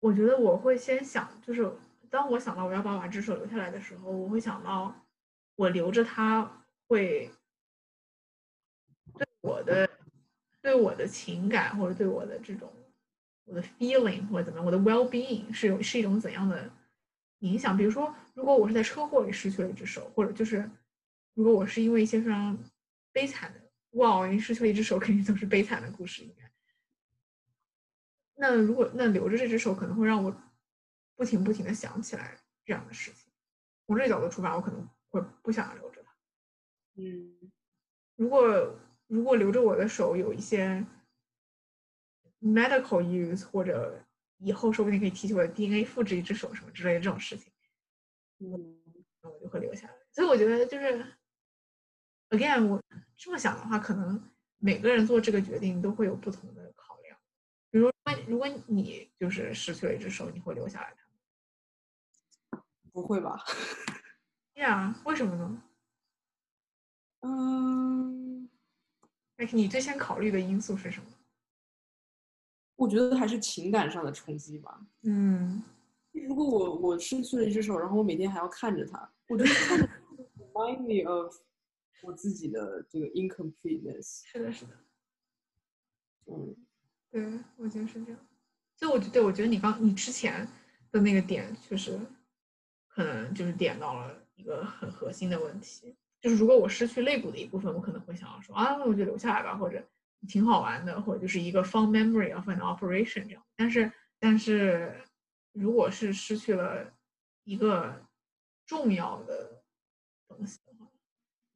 [0.00, 1.70] 我觉得我会先想，就是
[2.10, 4.94] 当我想到我要把我这只手留下来的时候，我会想到
[5.56, 7.32] 我留着它会对
[9.44, 9.88] 我的
[10.62, 12.72] 对我的情感或者对我的这种
[13.44, 16.70] 我的 feeling 或者怎么样，我的 well being 是有是一种怎样的
[17.40, 17.76] 影响？
[17.76, 20.68] 比如说，如果我是在车祸里失去了一只手，或者就是
[21.34, 22.58] 如果我是因为一些非常
[23.12, 23.60] 悲惨的，
[23.98, 26.50] 哇，我失去了一只手， 肯定都是悲惨的故事，应该。
[28.36, 30.34] 那如果那留着这只手，可能会让我
[31.16, 33.30] 不停不停的想起来这样的事情。
[33.86, 36.10] 从这个角度出发，我可能会不想留着它。
[36.96, 37.52] 嗯
[38.16, 38.74] 如果
[39.06, 40.84] 如果留着我的手有一些
[42.40, 44.02] medical use，或者
[44.38, 47.52] 以后说不定可以提取我的 DNA 复制一只手什么之类的这种事情，
[48.38, 48.80] 嗯
[49.22, 49.94] 那我就会留下来。
[50.10, 51.04] 所以我觉得就是
[52.30, 52.82] ，again，我
[53.16, 57.16] 这么想的话，可能每个人做这个决定都会有不同的考量。
[57.70, 57.92] 比如说，
[58.28, 60.94] 如果你就是失去了一只手，你会留下来
[62.50, 63.42] 它吗不会吧？
[64.54, 65.62] 呀，为什么呢？
[69.44, 71.06] 哎，你最先考虑的因素是什么？
[72.76, 74.80] 我觉得还是情感上的冲击吧。
[75.02, 75.62] 嗯，
[76.12, 79.88] 如果我我失去了一只手，然后我每天还要看着它，我觉得看着
[80.38, 81.36] remind me of
[82.02, 84.22] 我自己的这个 incompleteness。
[84.24, 84.72] 是的，是的，
[86.26, 86.56] 嗯，
[87.10, 88.20] 对，我觉得是这样。
[88.76, 90.48] 所以我觉对我觉得你刚你之前
[90.90, 92.00] 的那个点，确实
[92.88, 95.94] 可能就是点到了一个很核心的问题。
[96.24, 99.86] 就是如果我失去肋骨的一部分，我可能会想要说啊，那我就留下来吧，或者
[100.26, 103.44] 挺好玩的，或者就是一个 fun memory of an operation 这样。
[103.54, 105.04] 但是但是
[105.52, 106.90] 如果是失去了
[107.42, 108.06] 一个
[108.64, 109.62] 重要的
[110.26, 110.90] 东西的话，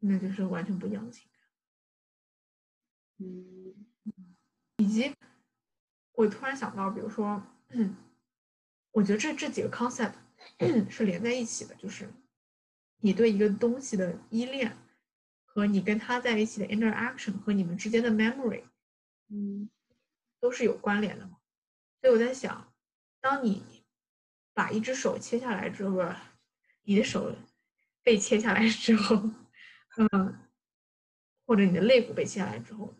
[0.00, 1.40] 那就是完全不一样的情感。
[3.20, 3.74] 嗯，
[4.76, 5.14] 以及
[6.12, 7.96] 我突然想到，比如说，嗯，
[8.92, 10.12] 我觉得这这几个 concept
[10.90, 12.12] 是连在一起的，就是
[13.00, 14.76] 你对一个东西的依恋
[15.44, 18.64] 和你跟他在一起的 interaction 和你们之间的 memory，
[19.28, 19.70] 嗯，
[20.40, 21.38] 都是有关联的嘛。
[22.00, 22.72] 所以我在想，
[23.20, 23.84] 当你
[24.52, 26.02] 把一只手切下来之后，
[26.82, 27.34] 你的手
[28.02, 29.30] 被切下来之后，
[29.96, 30.38] 嗯，
[31.46, 32.94] 或者你的肋骨被切下来之后，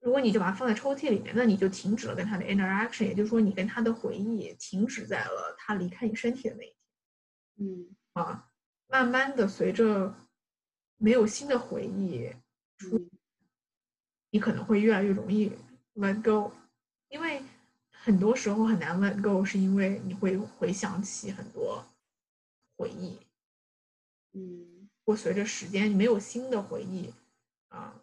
[0.00, 6.76] 如果你就把它放在抽屉里面，那你就停止了跟它的 interaction，也就是说，你跟它的回忆停止在了它离开你身体的那一天
[7.58, 8.48] 嗯，啊。
[8.92, 10.14] 慢慢的，随着
[10.98, 12.30] 没有新的回忆，
[12.84, 13.08] 嗯。
[14.34, 15.52] 你可能会越来越容易
[15.94, 16.50] let go，
[17.08, 17.42] 因为
[17.90, 21.84] 很多时候很难 let go，是因为你会回想起很多
[22.78, 23.18] 回忆，
[24.32, 27.12] 嗯，或随着时间你没有新的回忆
[27.68, 27.94] 啊，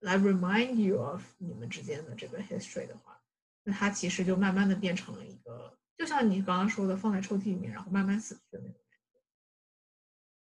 [0.00, 3.18] 来 remind you of 你们之间的这个 history 的话，
[3.62, 8.83] 那它其实就慢慢的变成了一个，就像你刚刚说的，放在抽屉里面，然后慢慢死去的那种。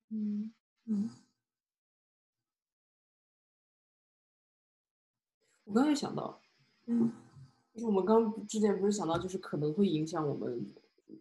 [0.10, 0.52] 嗯，
[0.86, 1.10] 嗯。
[5.66, 6.40] 我刚才想到，
[6.88, 7.12] 嗯。
[7.74, 10.74] 就是我们刚之前不是想到，就是可能会影响我们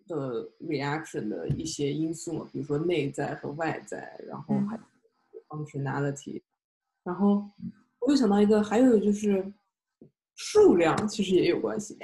[0.06, 4.68] 的 reaction 的一些因素嘛，比如说内在和外在，然后嗯。
[4.68, 4.82] 还有
[5.48, 6.42] functionality，
[7.04, 7.48] 然后
[8.00, 9.52] 我又想到一个，还有就是
[10.34, 11.96] 数量其实也有关系，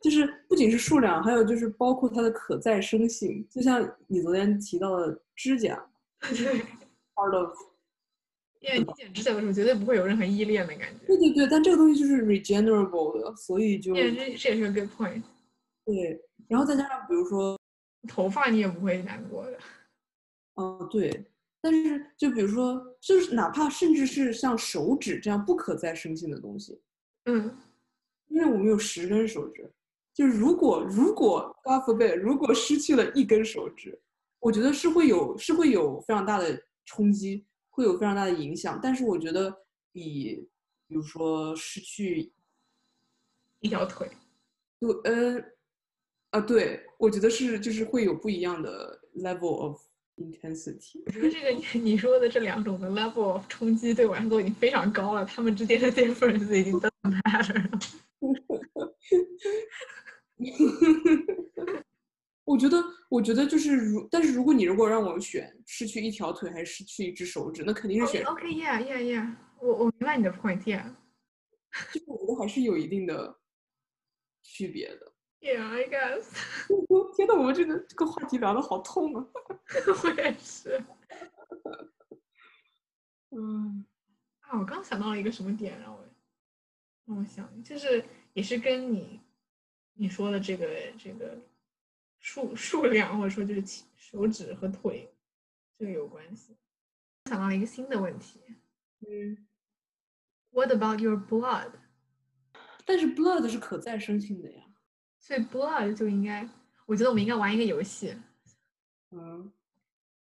[0.00, 5.88] 就是不仅是数量，还有就是包括它的可再生性，就像你昨天提到的指甲
[6.20, 6.28] 对，
[7.16, 7.56] part of
[8.60, 11.06] 因为你剪指甲的时候绝对不会有任何依恋的感觉。
[11.06, 15.22] 对对对，但这个东西就是 regenerable 的，所以就对，这这也是个 good point。
[15.86, 17.58] 对，然后再加上比如说，
[18.06, 19.58] 头发你也不会难过的。
[20.56, 21.24] 嗯，对，
[21.62, 26.78] 但是就比如说，就是哪怕甚至是像手指这样不可再生性的东西，
[27.24, 27.56] 嗯
[28.28, 29.72] 因为我们有十根手指，
[30.12, 33.98] 就是如果如果 God forbid，如果失去了一根手指，
[34.40, 38.80] 我觉得是会有是会有非常大的冲击，会有非常大的影响。
[38.82, 39.54] 但是我觉得
[39.92, 40.48] 比
[40.88, 42.32] 比如说失去
[43.60, 44.10] 一条腿。
[44.80, 45.38] 对，呃，
[46.30, 49.78] 啊，对，我觉得是就是会有不一样的 level of
[50.16, 51.02] intensity。
[51.04, 56.90] 我觉得这个你你说的这两种的 level of 冲击对我来说已经非常高了，他们之间的 difference 已经 doesn't
[57.22, 57.78] matter 了。
[62.50, 70.84] 我觉得，我觉得就是如，但是如果你如果让我选失去一条腿还是失去一只手指，那肯定是选，OK yeah yeah yeah，我我明白你的 point yeah
[71.92, 73.38] 就是我觉得还是有一定的
[74.42, 75.12] 区别的。
[75.40, 76.24] yeah I guess
[77.16, 79.24] 天呐，我们这个这个话题聊的好痛啊！
[80.04, 80.82] 我也是
[83.30, 83.84] 嗯
[84.40, 86.04] 啊，我刚想到了一个什么点让我
[87.06, 89.20] 让我想，就是也是跟你
[89.94, 90.66] 你说的这个
[90.98, 91.38] 这个
[92.20, 93.64] 数数量或者说就是
[93.96, 95.12] 手指和腿
[95.76, 96.56] 这个有关系。
[97.24, 98.40] 想到了一个新的问题
[99.00, 99.46] 嗯
[100.50, 101.70] ，，What about your blood？
[102.84, 104.62] 但是 blood 是可再生性的呀。
[105.18, 106.48] 所以 blood 就应该，
[106.86, 108.14] 我觉得我们应该玩一个游戏，
[109.10, 109.52] 嗯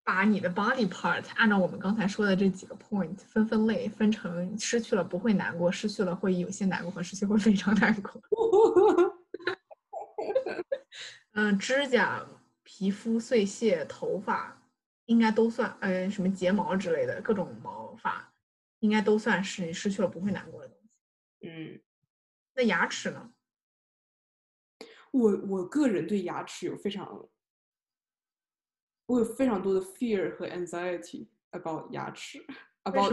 [0.05, 8.21] 把你的 body part 按照我们刚才说的这几个 point 分分类，分成失去了不会难过，失去了会有些难过和失去会非常难过。
[11.33, 12.27] 嗯，指甲、
[12.63, 14.63] 皮肤碎屑、头发
[15.07, 18.33] 应该都算，呃，什么睫毛之类的各种毛发，
[18.81, 21.49] 应该都算是你失去了不会难过的东西。
[21.49, 21.81] 嗯，
[22.55, 23.33] 那牙齿呢？
[25.11, 27.29] 我我个人对牙齿有非常，
[29.07, 32.45] 我有非常多的 fear 和 anxiety about 牙齿
[32.85, 33.13] ，about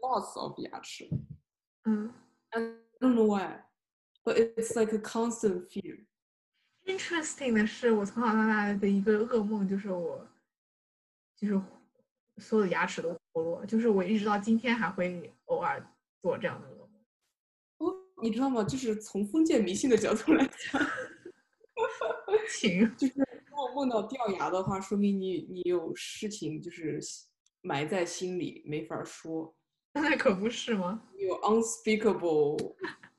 [0.00, 1.08] loss of 牙齿。
[1.84, 2.12] 嗯
[2.50, 2.60] I
[3.00, 3.64] don't know why,
[4.24, 5.91] but it's like a constant fear.
[6.84, 10.26] ，interesting 的是，我从小到大的一个噩梦就是我
[11.36, 11.60] 就是
[12.38, 15.84] 所有的牙齿都脱落，就是我一直到今天还会偶尔
[16.20, 16.88] 做这样的噩梦。
[17.78, 18.64] 哦，你知道吗？
[18.64, 20.80] 就是从封建迷信的角度来讲，
[22.48, 23.14] 请就是
[23.46, 27.00] 如果梦到掉牙的话，说明你你有事情就是
[27.60, 29.54] 埋在心里没法说，
[29.92, 31.02] 那可不是吗？
[31.16, 32.74] 你有 unspeakable，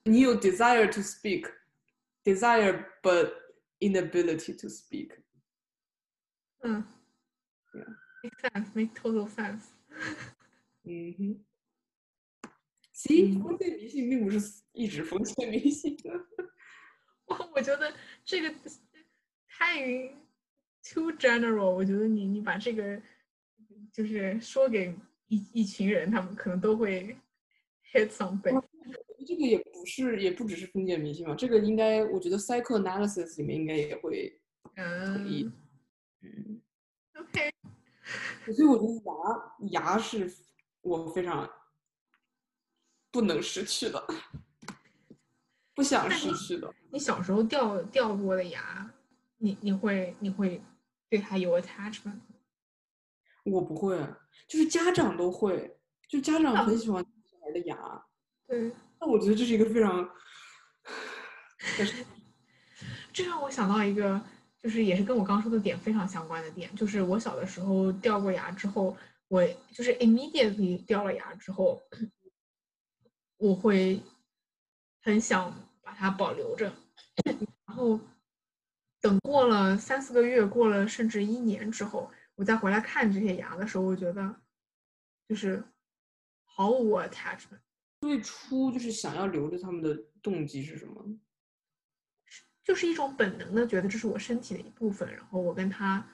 [0.05, 3.31] 你有 desire to speak，desire but
[3.82, 5.18] inability to speak。
[6.62, 6.84] 嗯
[7.74, 7.94] Yeah.
[8.22, 9.72] make sense, make total sense。
[10.84, 11.44] 嗯哼。
[12.94, 16.26] See，嗯封建迷信并不是一直封建迷信的。
[17.26, 17.94] 我我觉得
[18.24, 18.52] 这个
[19.46, 19.86] 太
[20.82, 23.00] too general，我觉得你你把这个
[23.92, 24.92] 就是说给
[25.28, 27.16] 一一群人，他们可能都会
[27.92, 28.60] hit something。
[29.25, 34.39] 这个也不是，也不只是封建迷信嘛，这个应该，我觉得 psychoanalysis 里面应该也会
[34.75, 35.51] 同意。
[36.21, 36.61] 嗯嗯
[37.15, 37.51] ，，OK，
[38.53, 40.33] 所以我觉得牙牙是
[40.81, 41.49] 我非常
[43.11, 44.07] 不能失去的，
[45.73, 46.73] 不想失去的。
[46.91, 48.93] 你小时候掉掉过的牙，
[49.37, 50.61] 你你会你会
[51.09, 52.21] 对它有 attachment 吗？
[53.43, 53.97] 我不会，
[54.47, 58.05] 就是家长都会，就家长啊很喜欢小孩的牙，
[58.47, 58.71] 对，
[59.03, 60.09] 但我觉得这是一个非常，
[63.11, 64.21] 这让我想到一个，
[64.61, 68.95] 就是也是跟我刚说的点非常相关的点，就是我小的时候掉过牙之后，
[69.27, 71.83] 我就是 immediately 掉了牙之后，
[73.35, 74.01] 我会
[75.01, 76.71] 很想把它保留着，
[77.65, 77.99] 然后
[79.01, 84.33] 等过了三四个月，过了甚至一年之后，我再回来看这些牙的时候，我觉得
[85.27, 85.61] 就是
[86.45, 87.59] 毫无 attachment。
[88.03, 91.17] 最初就是想要留着他们的动机是什么？
[92.61, 96.05] 就是一种本能的觉得这是我身体的一部分，然后我跟他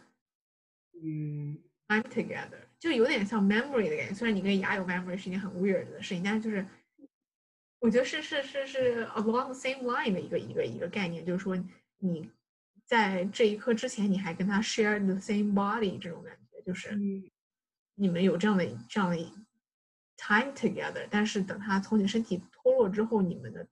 [0.93, 4.13] 嗯，I'm together，就有点像 memory 的感觉。
[4.13, 6.63] 虽然你跟牙有 memory 是一件很 weird 的事情，但是就是
[7.79, 11.57] 我觉得是是是是 along the same line 的一个一个一个概念，就是说
[11.97, 12.29] 你
[12.85, 17.27] 在这一刻之前你还跟他 share the same body 这种感觉，就是嗯
[17.95, 19.17] 你们有这样的这样的
[20.19, 23.65] time together，但是等他从你身体脱落之后，你们的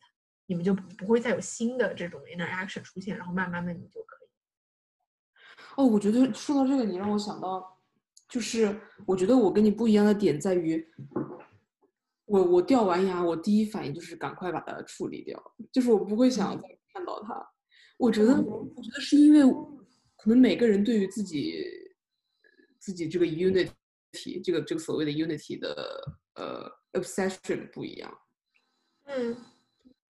[0.45, 4.27] 你们就不不会再有新的这种 interaction 出现，然后慢慢的你就可以。
[5.75, 7.77] 哦，我觉得说到这个，你让我想到，
[8.29, 10.87] 就是我觉得我跟你不一样的点在于，
[12.25, 15.41] 我我掉完牙，我第一反应就是赶快把它处理掉，
[15.71, 17.47] 就是我不会想再看到它。
[17.97, 19.41] 我觉得，我觉得是因为
[20.15, 21.63] 可能每个人对于自己
[22.79, 23.71] 自己这个 unity
[24.43, 28.17] 这个这个所谓的 unity 的呃 obsession 不一样。
[29.05, 29.35] 嗯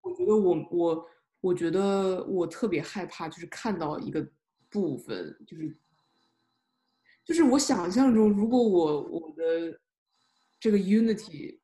[0.02, 1.10] 我觉得我我
[1.42, 4.26] 我觉得我特别害怕，就是看到一个
[4.70, 5.78] 部分，就是
[7.26, 9.80] 就是我想象中，如果我我的
[10.60, 11.60] 这个 unity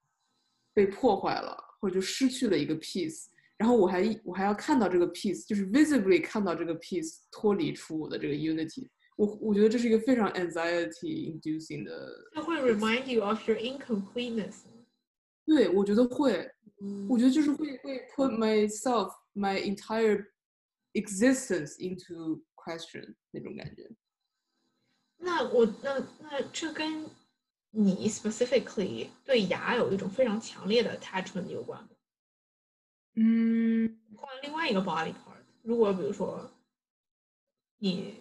[0.74, 13.59] 被破坏了，或者就失去了一个 piece，然后我还我还要看到这个 piece，就是 visibly 看到这个 piece 脱离出我的这个 unity，我我觉得这是一个非常 anxiety inducing 的，就会 remind you of your
[13.59, 14.63] incompleteness。
[15.45, 20.27] 对我觉得会，嗯我觉得就是会会 put myself my entire
[20.93, 23.91] existence into question 那种感觉。
[25.17, 27.05] 那我那那这跟
[27.71, 31.89] 你 specifically 对牙有一种非常强烈的 attachment 有关吗？
[33.15, 36.49] 嗯，换另外一个 body part，如果比如说
[37.79, 38.15] 你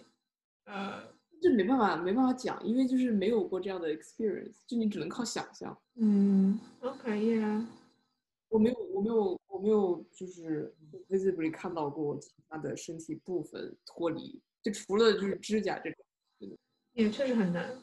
[0.65, 1.03] 呃
[1.41, 5.77] 这没办法没办法讲，因为就是没有过这样的 experience，就你只能靠想象。
[5.95, 7.65] 嗯 OK yeah
[8.49, 10.73] 我没有我没有我没有就是
[11.09, 16.57] visibly 看到过其他的身体部分脱离，就除了就是指甲这种。
[16.93, 17.75] 也确实很难。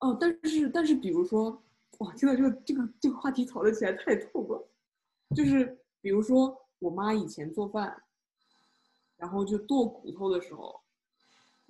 [0.00, 1.62] 哦，但是但是比如说，
[1.98, 4.68] 哇，听到这个这个这个话题讨论起来太痛了。
[5.34, 8.02] 就是比如说我妈以前做饭，
[9.16, 10.78] 然后就剁骨头的时候，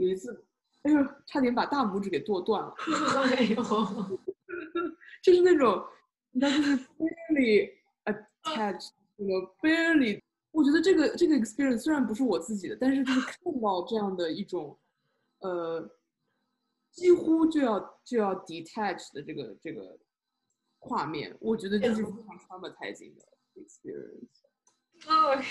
[0.00, 0.44] 有一次，
[0.82, 2.74] 哎呦，差点把大拇指给剁断了。
[3.36, 3.56] 哎呦，
[5.22, 5.84] 就是那种，
[6.30, 7.70] 你知道，就是 barely
[8.42, 10.22] attached，那个 barely。
[10.52, 14.76] 我觉得这个这个 experience 虽然不是我自己的，但是就是看到这样的一种，
[15.40, 15.88] 呃，
[16.90, 19.98] 几乎就要就要 detach 的这个这个
[20.78, 24.40] 画面，我觉得就是非常 traumatizing 的 experience。
[25.06, 25.44] 哎，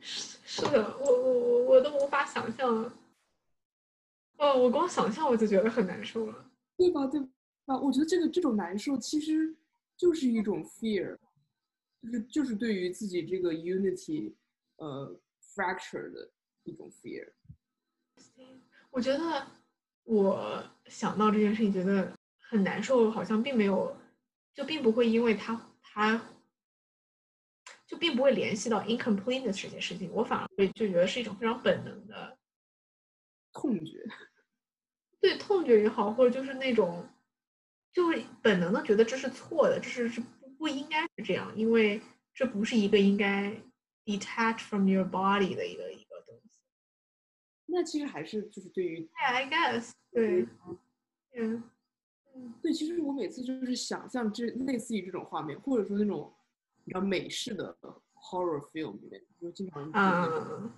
[0.00, 2.92] 是是的，我我我我都无法想象。
[4.38, 6.50] 哦，我光想象我就觉得很难受了。
[6.76, 7.04] 对吧？
[7.08, 7.20] 对
[7.64, 7.76] 吧？
[7.76, 9.54] 我觉得这个这种难受其实
[9.96, 11.18] 就是一种 fear，
[12.00, 14.32] 就是就是对于自己这个 unity
[14.76, 16.30] 呃 fracture 的
[16.62, 17.28] 一种 fear。
[18.36, 18.46] 我
[18.92, 19.46] 我觉得
[20.04, 23.96] 我想到这件事情，觉得很难受，好像并没有，
[24.54, 26.35] 就并不会因为他他，
[27.86, 32.36] 就并不会联系到 incompleteness 这件事情，我反而会就觉得是一种非常本能的
[33.52, 34.04] 痛觉。
[35.20, 37.08] 对痛觉也好，或者就是那种，
[37.92, 42.00] 就是本能的觉得这是错的，这是是不不应该是这样，因为
[42.34, 43.60] 这不是一个应该
[44.04, 46.60] detach from your body 的一个一个东西。
[47.66, 50.46] 那其实还是就是对于 I guess 对，
[51.34, 51.62] 嗯
[52.34, 56.35] 嗯对，其实我每次就是想象这类似于这种画面，或者说那种
[56.86, 57.76] 比较美式的
[58.14, 60.72] horror film 里面，就经常有那种啊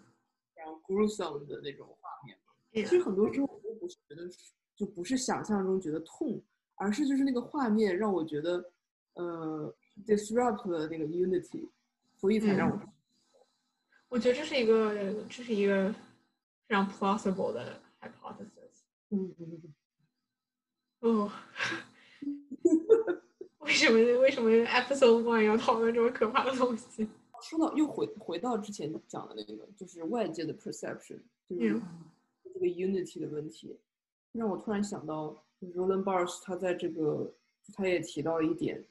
[0.54, 2.52] 比较 gruesome 的那种画面嘛。
[2.72, 4.26] 其实很多时候我都不是觉得，
[4.74, 6.42] 就不是想象中觉得痛，
[6.76, 8.72] 而是就是那个画面让我觉得，
[9.14, 9.74] 呃
[10.06, 11.68] ，disrupt 了那个 unity，
[12.16, 12.80] 所以才让我、
[14.08, 14.94] 我觉得这是一个
[15.28, 15.92] 这是一个
[16.66, 18.84] 非常 plausible 的 hypothesis。
[19.10, 19.74] 嗯嗯嗯。
[21.00, 21.32] 哦，
[23.66, 27.06] 为什么为什么 episode one 要讨论这么可怕的东西？
[27.42, 31.82] 说到又回回到之前讲的那个，就是外界的 perception，就是嗯
[32.52, 33.76] 这个 unity 的问题，
[34.32, 37.32] 让我突然想到就是 Roland Barthes 他在这个
[37.74, 38.82] 他也提到了一点，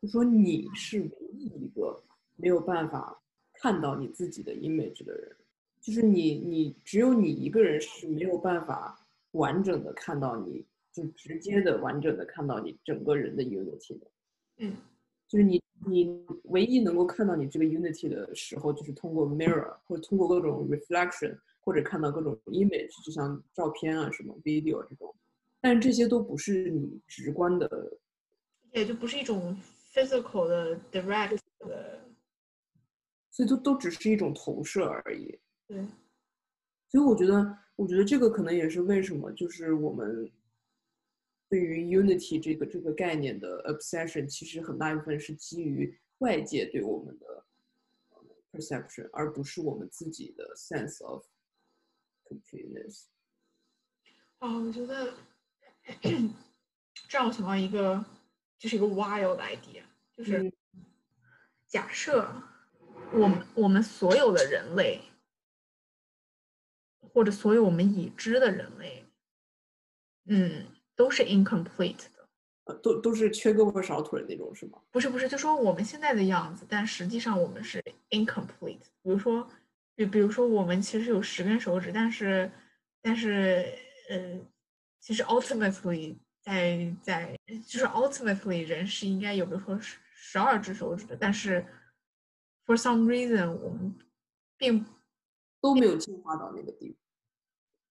[0.00, 2.00] 就说你是唯一一个
[2.36, 3.20] 没有办法
[3.54, 5.36] 看到你自己的 image 的人，
[5.80, 14.10] 就是你你只有你一个人是没有办法完整的看到你，就直接的完整的看到你整个人的 unity 的。
[14.58, 14.76] 嗯
[15.28, 25.14] 就是你你唯一能够看到你这个 unity 的时候，就是通过 mirror 或者通过各种 reflection，或者看到各种 image，就像照片啊什么 video 这种，
[25.60, 27.96] 但是这些都不是你直观的，
[28.72, 29.56] 也就不是一种
[29.94, 32.00] physical 的 direct 的，
[33.30, 35.38] 所以都都只是一种投射而已。
[35.68, 35.78] 对，
[36.88, 40.28] 所以我觉得，我觉得这个可能也是为什么，就是我们
[41.50, 47.44] 对于 unity 这个这个概念的 obsession，其实很大一部分是基于外界对我们的
[48.10, 51.26] 呃 perception，而不是我们自己的 sense of
[52.22, 53.06] completeness。
[54.38, 55.12] 啊，我觉得
[56.00, 56.10] 这
[57.10, 58.04] 让我想到一个，
[58.56, 59.82] 就是一个 wild idea，
[60.12, 60.52] 就是嗯
[61.66, 62.32] 假设
[63.12, 65.00] 我们我们所有的人类，
[67.00, 69.04] 或者所有我们已知的人类，
[70.26, 70.66] 嗯，
[71.00, 72.28] 都是 incomplete 的。
[72.64, 74.78] 呃，都都是缺胳膊少腿那种，是吗？
[74.90, 78.76] 不是不是，就说我们现在的样子，但实际上我们是 incomplete。
[79.02, 79.48] 比如说，
[79.94, 82.52] 比比如说我们其实有十根手指，但是
[83.00, 83.64] 但是
[84.10, 84.38] 呃，
[85.00, 87.34] 其实 ultimately 在在
[87.66, 91.64] 就是 ultimately 人是应该有比如说十十二只手指的，但是
[92.66, 93.96] for some reason 我们
[94.58, 94.84] 并
[95.62, 96.96] 都没有进化到那个地步。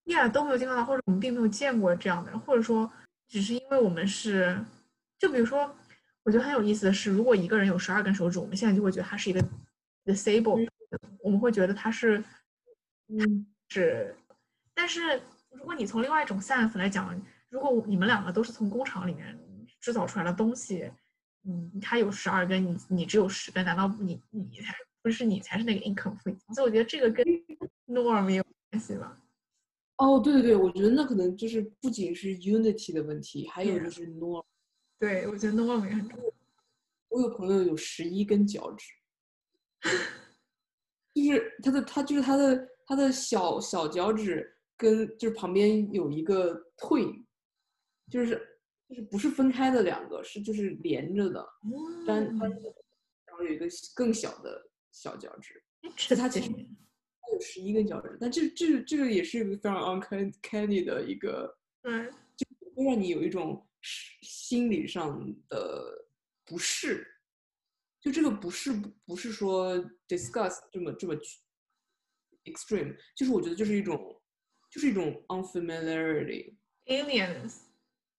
[0.10, 2.92] Yeah 都没有见到，或者我们并没有见过这样的人，或者说
[3.28, 4.60] 只是因为我们是，
[5.20, 5.74] 就比如说，
[6.24, 9.40] 我觉得很有意思的是，如果一个人有十二根手指，我们现在就会觉得他是一个
[10.06, 10.68] disabled，、
[11.24, 12.24] 我们会觉得他是
[13.08, 14.16] 嗯，是，
[14.74, 17.16] 但是如果你从另外一种 sense 来讲，
[17.50, 19.38] 如果你们两个都是从工厂里面
[19.80, 20.92] 制造出来的东西，
[21.48, 26.40] 嗯，他有十二根，你你只有十根，难道你你才不是你才是那个 incomplete？
[26.54, 27.26] 所以我觉得这个跟
[27.88, 29.18] norm 有关系吧。
[30.00, 34.44] 哦，对对对，我觉得那可能就是不仅是 unity 的问题，还有就是 norm。
[34.98, 36.26] 对，我觉得 norm 也很重要。
[37.10, 38.94] 我有朋友有十一根脚趾，
[41.14, 47.26] 就是他的他就是他的他的小小脚趾跟就是旁边有一个 twin，
[48.10, 48.40] 就是
[48.88, 51.46] 就是不是分开的两个，是就是连着的，
[52.08, 52.74] 粘嗯粘着，
[53.26, 55.62] 然后有一个更小的小脚趾，
[55.98, 56.89] 所以它其实 Interesting 它
[57.34, 62.10] 有十一根脚趾，但这这这个也是一个非常 uncanny 的一个，对，
[62.76, 66.06] 会让你有一种是心理上的
[66.46, 67.06] 不适。
[68.02, 69.78] 就这个不是不不是说
[70.08, 71.14] discuss 这么这么
[72.46, 74.18] extreme，就是我觉得就是一种
[74.72, 77.56] 就是一种 unfamiliarity，aliens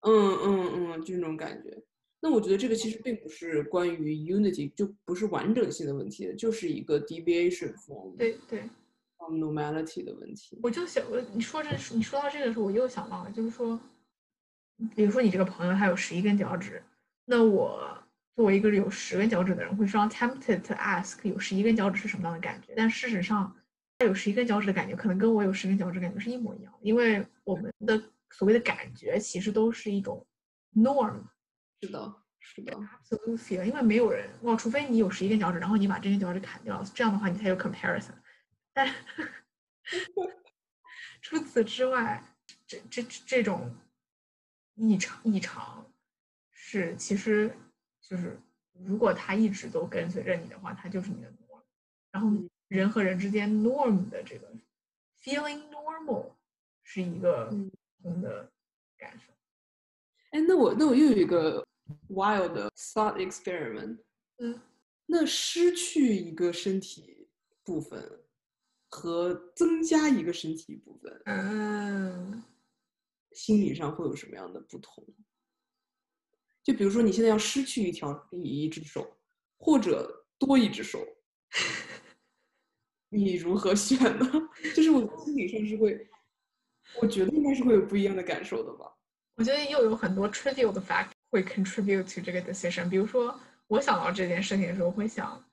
[0.01, 1.83] 嗯嗯嗯，就那种感觉。
[2.19, 8.69] 那我觉得这个其实并不是关于 unity，就不是完整性的问题，就是一个 deviation from 对对
[9.29, 10.59] normality 的问题。
[10.63, 13.79] 我就想，我你说这你说到这个的时候，我又想到了，就是说，
[14.95, 16.81] 比如说你这个朋友他有十一根脚趾，
[17.25, 17.97] 那我
[18.35, 22.73] 作为一个有十根脚趾的人，会非常 tempted to ask 有十一根脚趾是什么样的感觉？
[22.75, 23.55] 但事实上，
[23.99, 28.01] 他有十一根脚趾的感觉，可能跟我有十根脚趾感觉是一模一样的，因为我们的
[28.31, 30.25] 所谓的感觉其实都是一种
[30.73, 31.21] norm
[31.81, 38.13] 是的，是的，absolute fear，因为没有人哇，除非你有十一根脚趾，然后你把这根脚趾砍掉，这样的话你才有 comparison。
[38.73, 38.93] 但
[41.21, 42.23] 除此之外，
[42.65, 43.75] 这这这种
[44.75, 45.91] 异常异常
[46.51, 47.55] 是其实
[48.01, 48.39] 就是
[48.73, 51.61] 如果他一直都跟随着你的话，他就是你的 norm。
[52.11, 52.29] 然后
[52.67, 54.51] 人和人之间 norm 的这个
[55.21, 56.33] feeling normal
[56.83, 57.69] 是一个嗯
[58.01, 58.51] 不同的
[58.97, 59.31] 感受。
[60.31, 61.65] 哎，那我那我又有一个
[62.09, 63.97] wild 的 thought experiment。
[64.37, 64.59] 嗯，
[65.05, 67.27] 那失去一个身体
[67.63, 68.20] 部分
[68.91, 72.43] 和增加一个身体部分，嗯
[73.31, 75.03] 心理上会有什么样的不同？
[76.61, 79.17] 就比如说，你现在要失去一条一一只手，
[79.57, 80.99] 或者多一只手，
[83.09, 84.29] 你如何选呢？
[84.75, 86.07] 就是我心理上是会，
[87.01, 88.93] 我觉得应该是会有不一样的感受的吧。
[89.35, 92.89] 我觉得又有很多 trivial 的 fact 会 contribute to 这个 decision。
[92.89, 95.43] 比如说，我想到这件事情的时候，我会想，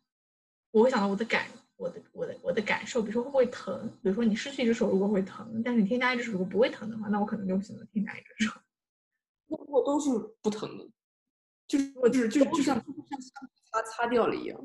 [0.72, 1.47] 我会想到我的感，
[1.79, 3.89] 我的我的我的感受，比如说会不会疼？
[4.03, 8.53] 比如说你失去一只手如果会疼，但是你添加一只手如果不会疼的话，那我可能就选择添加一只手。
[9.47, 10.11] 如果都是
[10.43, 10.85] 不疼的，
[11.66, 13.20] 就是就是就是就像就像
[13.72, 14.61] 擦擦掉了一样，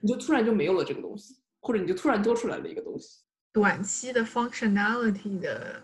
[0.00, 3.24] 你就突然就没有了这个东西，或者你就突然多出来了一个东西。
[3.50, 5.82] 短期的 functionality 的，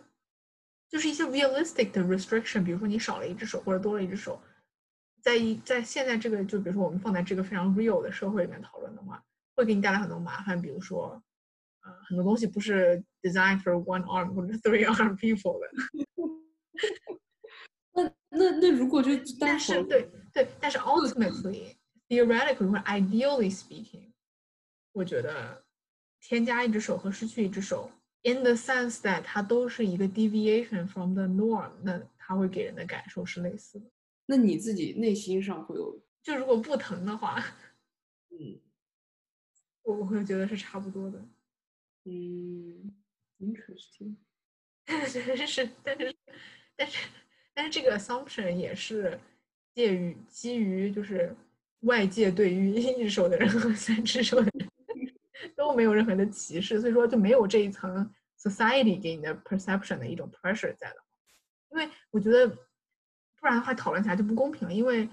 [0.88, 4.41] 就是一些 realistic 的 restriction，比如说你少了一只手或者多了一只手，
[5.22, 9.24] 在一在现在这个就比如说我们放在这个非常 real 的社会里面讨论的话，
[9.61, 11.22] 会给你带来很多麻烦，比如说，
[11.82, 15.68] 呃，很多东西不是 designed for one arm 或者 three arm people 的，
[17.92, 21.76] 那那那如果就但是对对，但是 ultimately
[22.08, 24.11] theoretically 或者 ideally speaking，
[24.92, 25.62] 我觉得
[26.20, 27.90] 添加一只手和失去一只手
[28.22, 33.84] ，in the sense that 它都是一个 deviation from the norm，那它会给人的感受是类似的。
[34.24, 37.44] 那你自己内心上会有就如果不疼的话，
[38.30, 38.58] 嗯
[39.91, 41.18] 我我会觉得是差不多的。
[42.05, 42.93] 嗯
[43.41, 44.14] interesting
[44.86, 46.16] 但是是但是
[46.76, 47.09] 但是
[47.55, 49.18] 但是这个 assumption 也是
[49.74, 51.34] 介于基于就是
[51.80, 54.68] 外界对于一只手的人和三只手的人
[55.57, 60.97] 都没有任何的歧视，所以说就没有这一层 society 给你的 perception 的一种 pressure 在的。
[61.70, 65.09] 因为我觉得不然的话讨论起来就不公平了，因为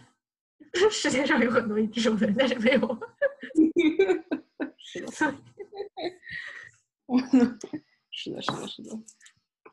[0.92, 2.80] 世界上有很多一只手的人，但是没有，
[4.90, 5.38] 是的是的
[8.10, 9.04] 是的是的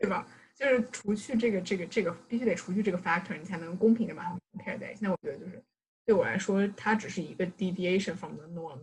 [0.01, 0.27] 对吧？
[0.57, 5.05] 就是除去这个这个这个必须得除去这个 factor，你才能公平的把它们 compare 在一起。
[5.05, 5.65] 那我觉得就是
[6.05, 8.81] 对我来说，它只是一个 deviation from the norm，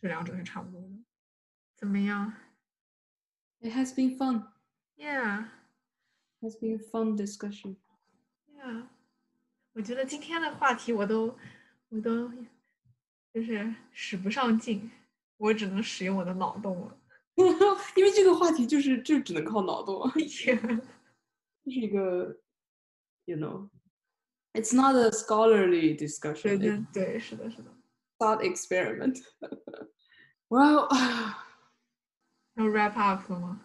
[0.00, 0.88] 这两者是差不多的。
[1.76, 2.32] 怎么样
[3.60, 5.48] It has been fun？Yeah,
[6.40, 7.76] has been fun discussion
[8.48, 8.88] yeah。
[9.74, 11.38] 我觉得今天的话题我都
[11.90, 12.32] 我都
[13.34, 14.90] 就是使不上劲，
[15.36, 16.98] 我只能使用我的脑洞了。
[17.94, 20.58] 因为这个话题就是就只能靠脑洞，啊天
[21.64, 22.34] 就是一个
[23.26, 27.70] ，you know，it's not a scholarly discussion, 对 it's 对，是的，是的。
[28.18, 29.22] thought experiment.
[30.48, 30.88] well,
[32.54, 33.60] 要 wrap up 了吗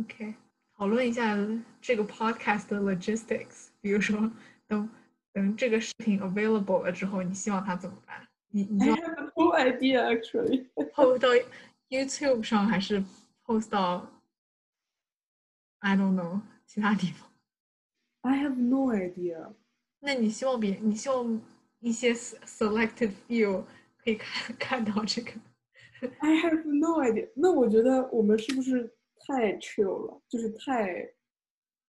[0.00, 0.34] OK，
[0.74, 1.36] 讨论一下
[1.82, 4.32] 这个 podcast 的 logistics，比如说
[4.66, 4.88] 等
[5.34, 8.26] 等这个视频 available 了之后，你希望它怎么办？
[8.48, 8.94] 你你就
[9.35, 10.67] have no idea actually.
[10.93, 11.29] post 到
[11.89, 13.03] YouTube 上，还是
[13.45, 14.07] post 到
[15.79, 17.29] I don't know 其他地方？
[18.21, 19.53] I have no idea.
[19.99, 21.41] 那你希望别你希望
[21.79, 23.63] 一些 se- selected few
[24.03, 25.31] 可以看看到这个？
[26.19, 27.29] I have no idea.
[27.35, 28.91] 那我觉得我们是不是
[29.27, 30.21] 太 chill 了？
[30.29, 31.13] 就是太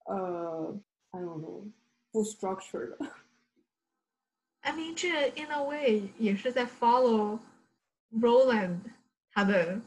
[0.05, 0.81] 呃，
[1.11, 1.71] I don't know，
[2.11, 3.17] 不 structured 了。
[4.67, 7.39] I mean，这 in a way 也是在 follow
[8.13, 8.79] Roland
[9.33, 9.81] 他的，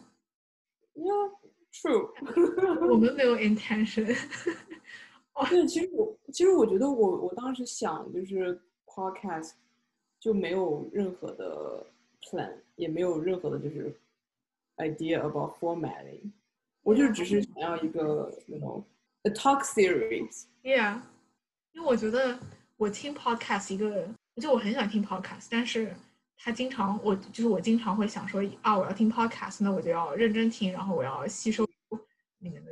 [0.94, 1.32] Yeah,
[1.72, 2.12] true.
[2.90, 4.06] 我们没有 intention。
[4.06, 9.52] 对，其实我其实我觉得我我当时想就是 podcast
[10.20, 11.86] 就没有任何的
[12.22, 13.94] plan，也没有任何的就是
[14.78, 16.32] idea about formatting，
[16.84, 18.84] 我就只是想要一个 you know
[19.24, 20.46] a talk series。
[20.64, 21.02] Yeah，
[21.74, 22.40] 因为我觉得
[22.78, 24.08] 我听 podcast 一个，
[24.41, 25.95] 就我很喜欢听 podcast，但是
[26.39, 31.65] 他经常我就是我经常会想说啊，我要听 podcast，那我就要认真听，然后我要吸收
[32.39, 32.71] 里面的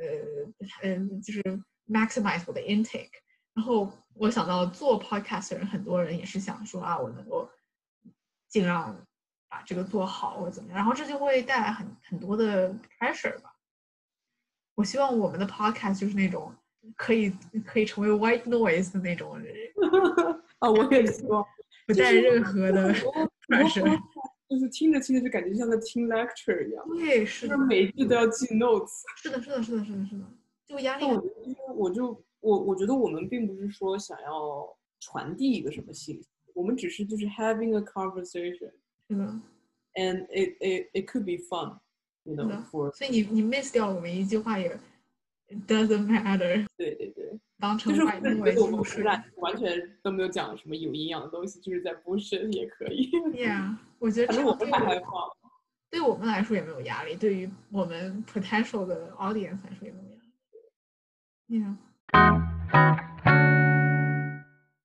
[0.81, 1.41] 嗯，就是
[1.87, 3.11] maximize 我的 intake。
[3.53, 7.49] 然后我想到做 podcast 的人，很多人也是想说啊，我能够
[8.47, 9.05] 尽量
[9.49, 13.53] 把这个做好或者怎么样，然后这就会带来很很多的 pressure 吧。
[14.75, 16.55] 我希望我们的 podcast 就是那种
[16.95, 17.29] 可以
[17.65, 19.53] 可以成为 white noise 的那种人，
[20.59, 21.45] 啊， 我也希望。
[21.93, 23.99] 不带任何的很多很多 pressure。
[24.49, 29.03] 就是听着听着就感觉像在听 lecture 一样，对，是的，就是每一句都要记 notes。
[29.15, 30.25] 是的，是的，是的，是的，是的，
[30.65, 34.67] 就压力我觉得，因为我就我我觉得我们并不是说想要
[34.99, 38.71] 传递一个什么信息，我们只是就是 having a conversation
[39.07, 39.39] 是的。
[39.93, 41.77] and it it it could be fun,
[42.23, 44.69] you know for 所以你你 miss 掉了我们一句话也
[45.49, 48.67] it doesn't matter，对对对，当成就是百听为我
[49.37, 55.01] 完全都没有讲什么有营养的东西，就是在 bullshit 也可以， Yeah，我觉得我们这样
[55.91, 60.21] 对我们来说也没有压力，对于我们 potential 的 audience 来说也没有压
[61.49, 61.75] 力。
[62.87, 63.08] Yeah。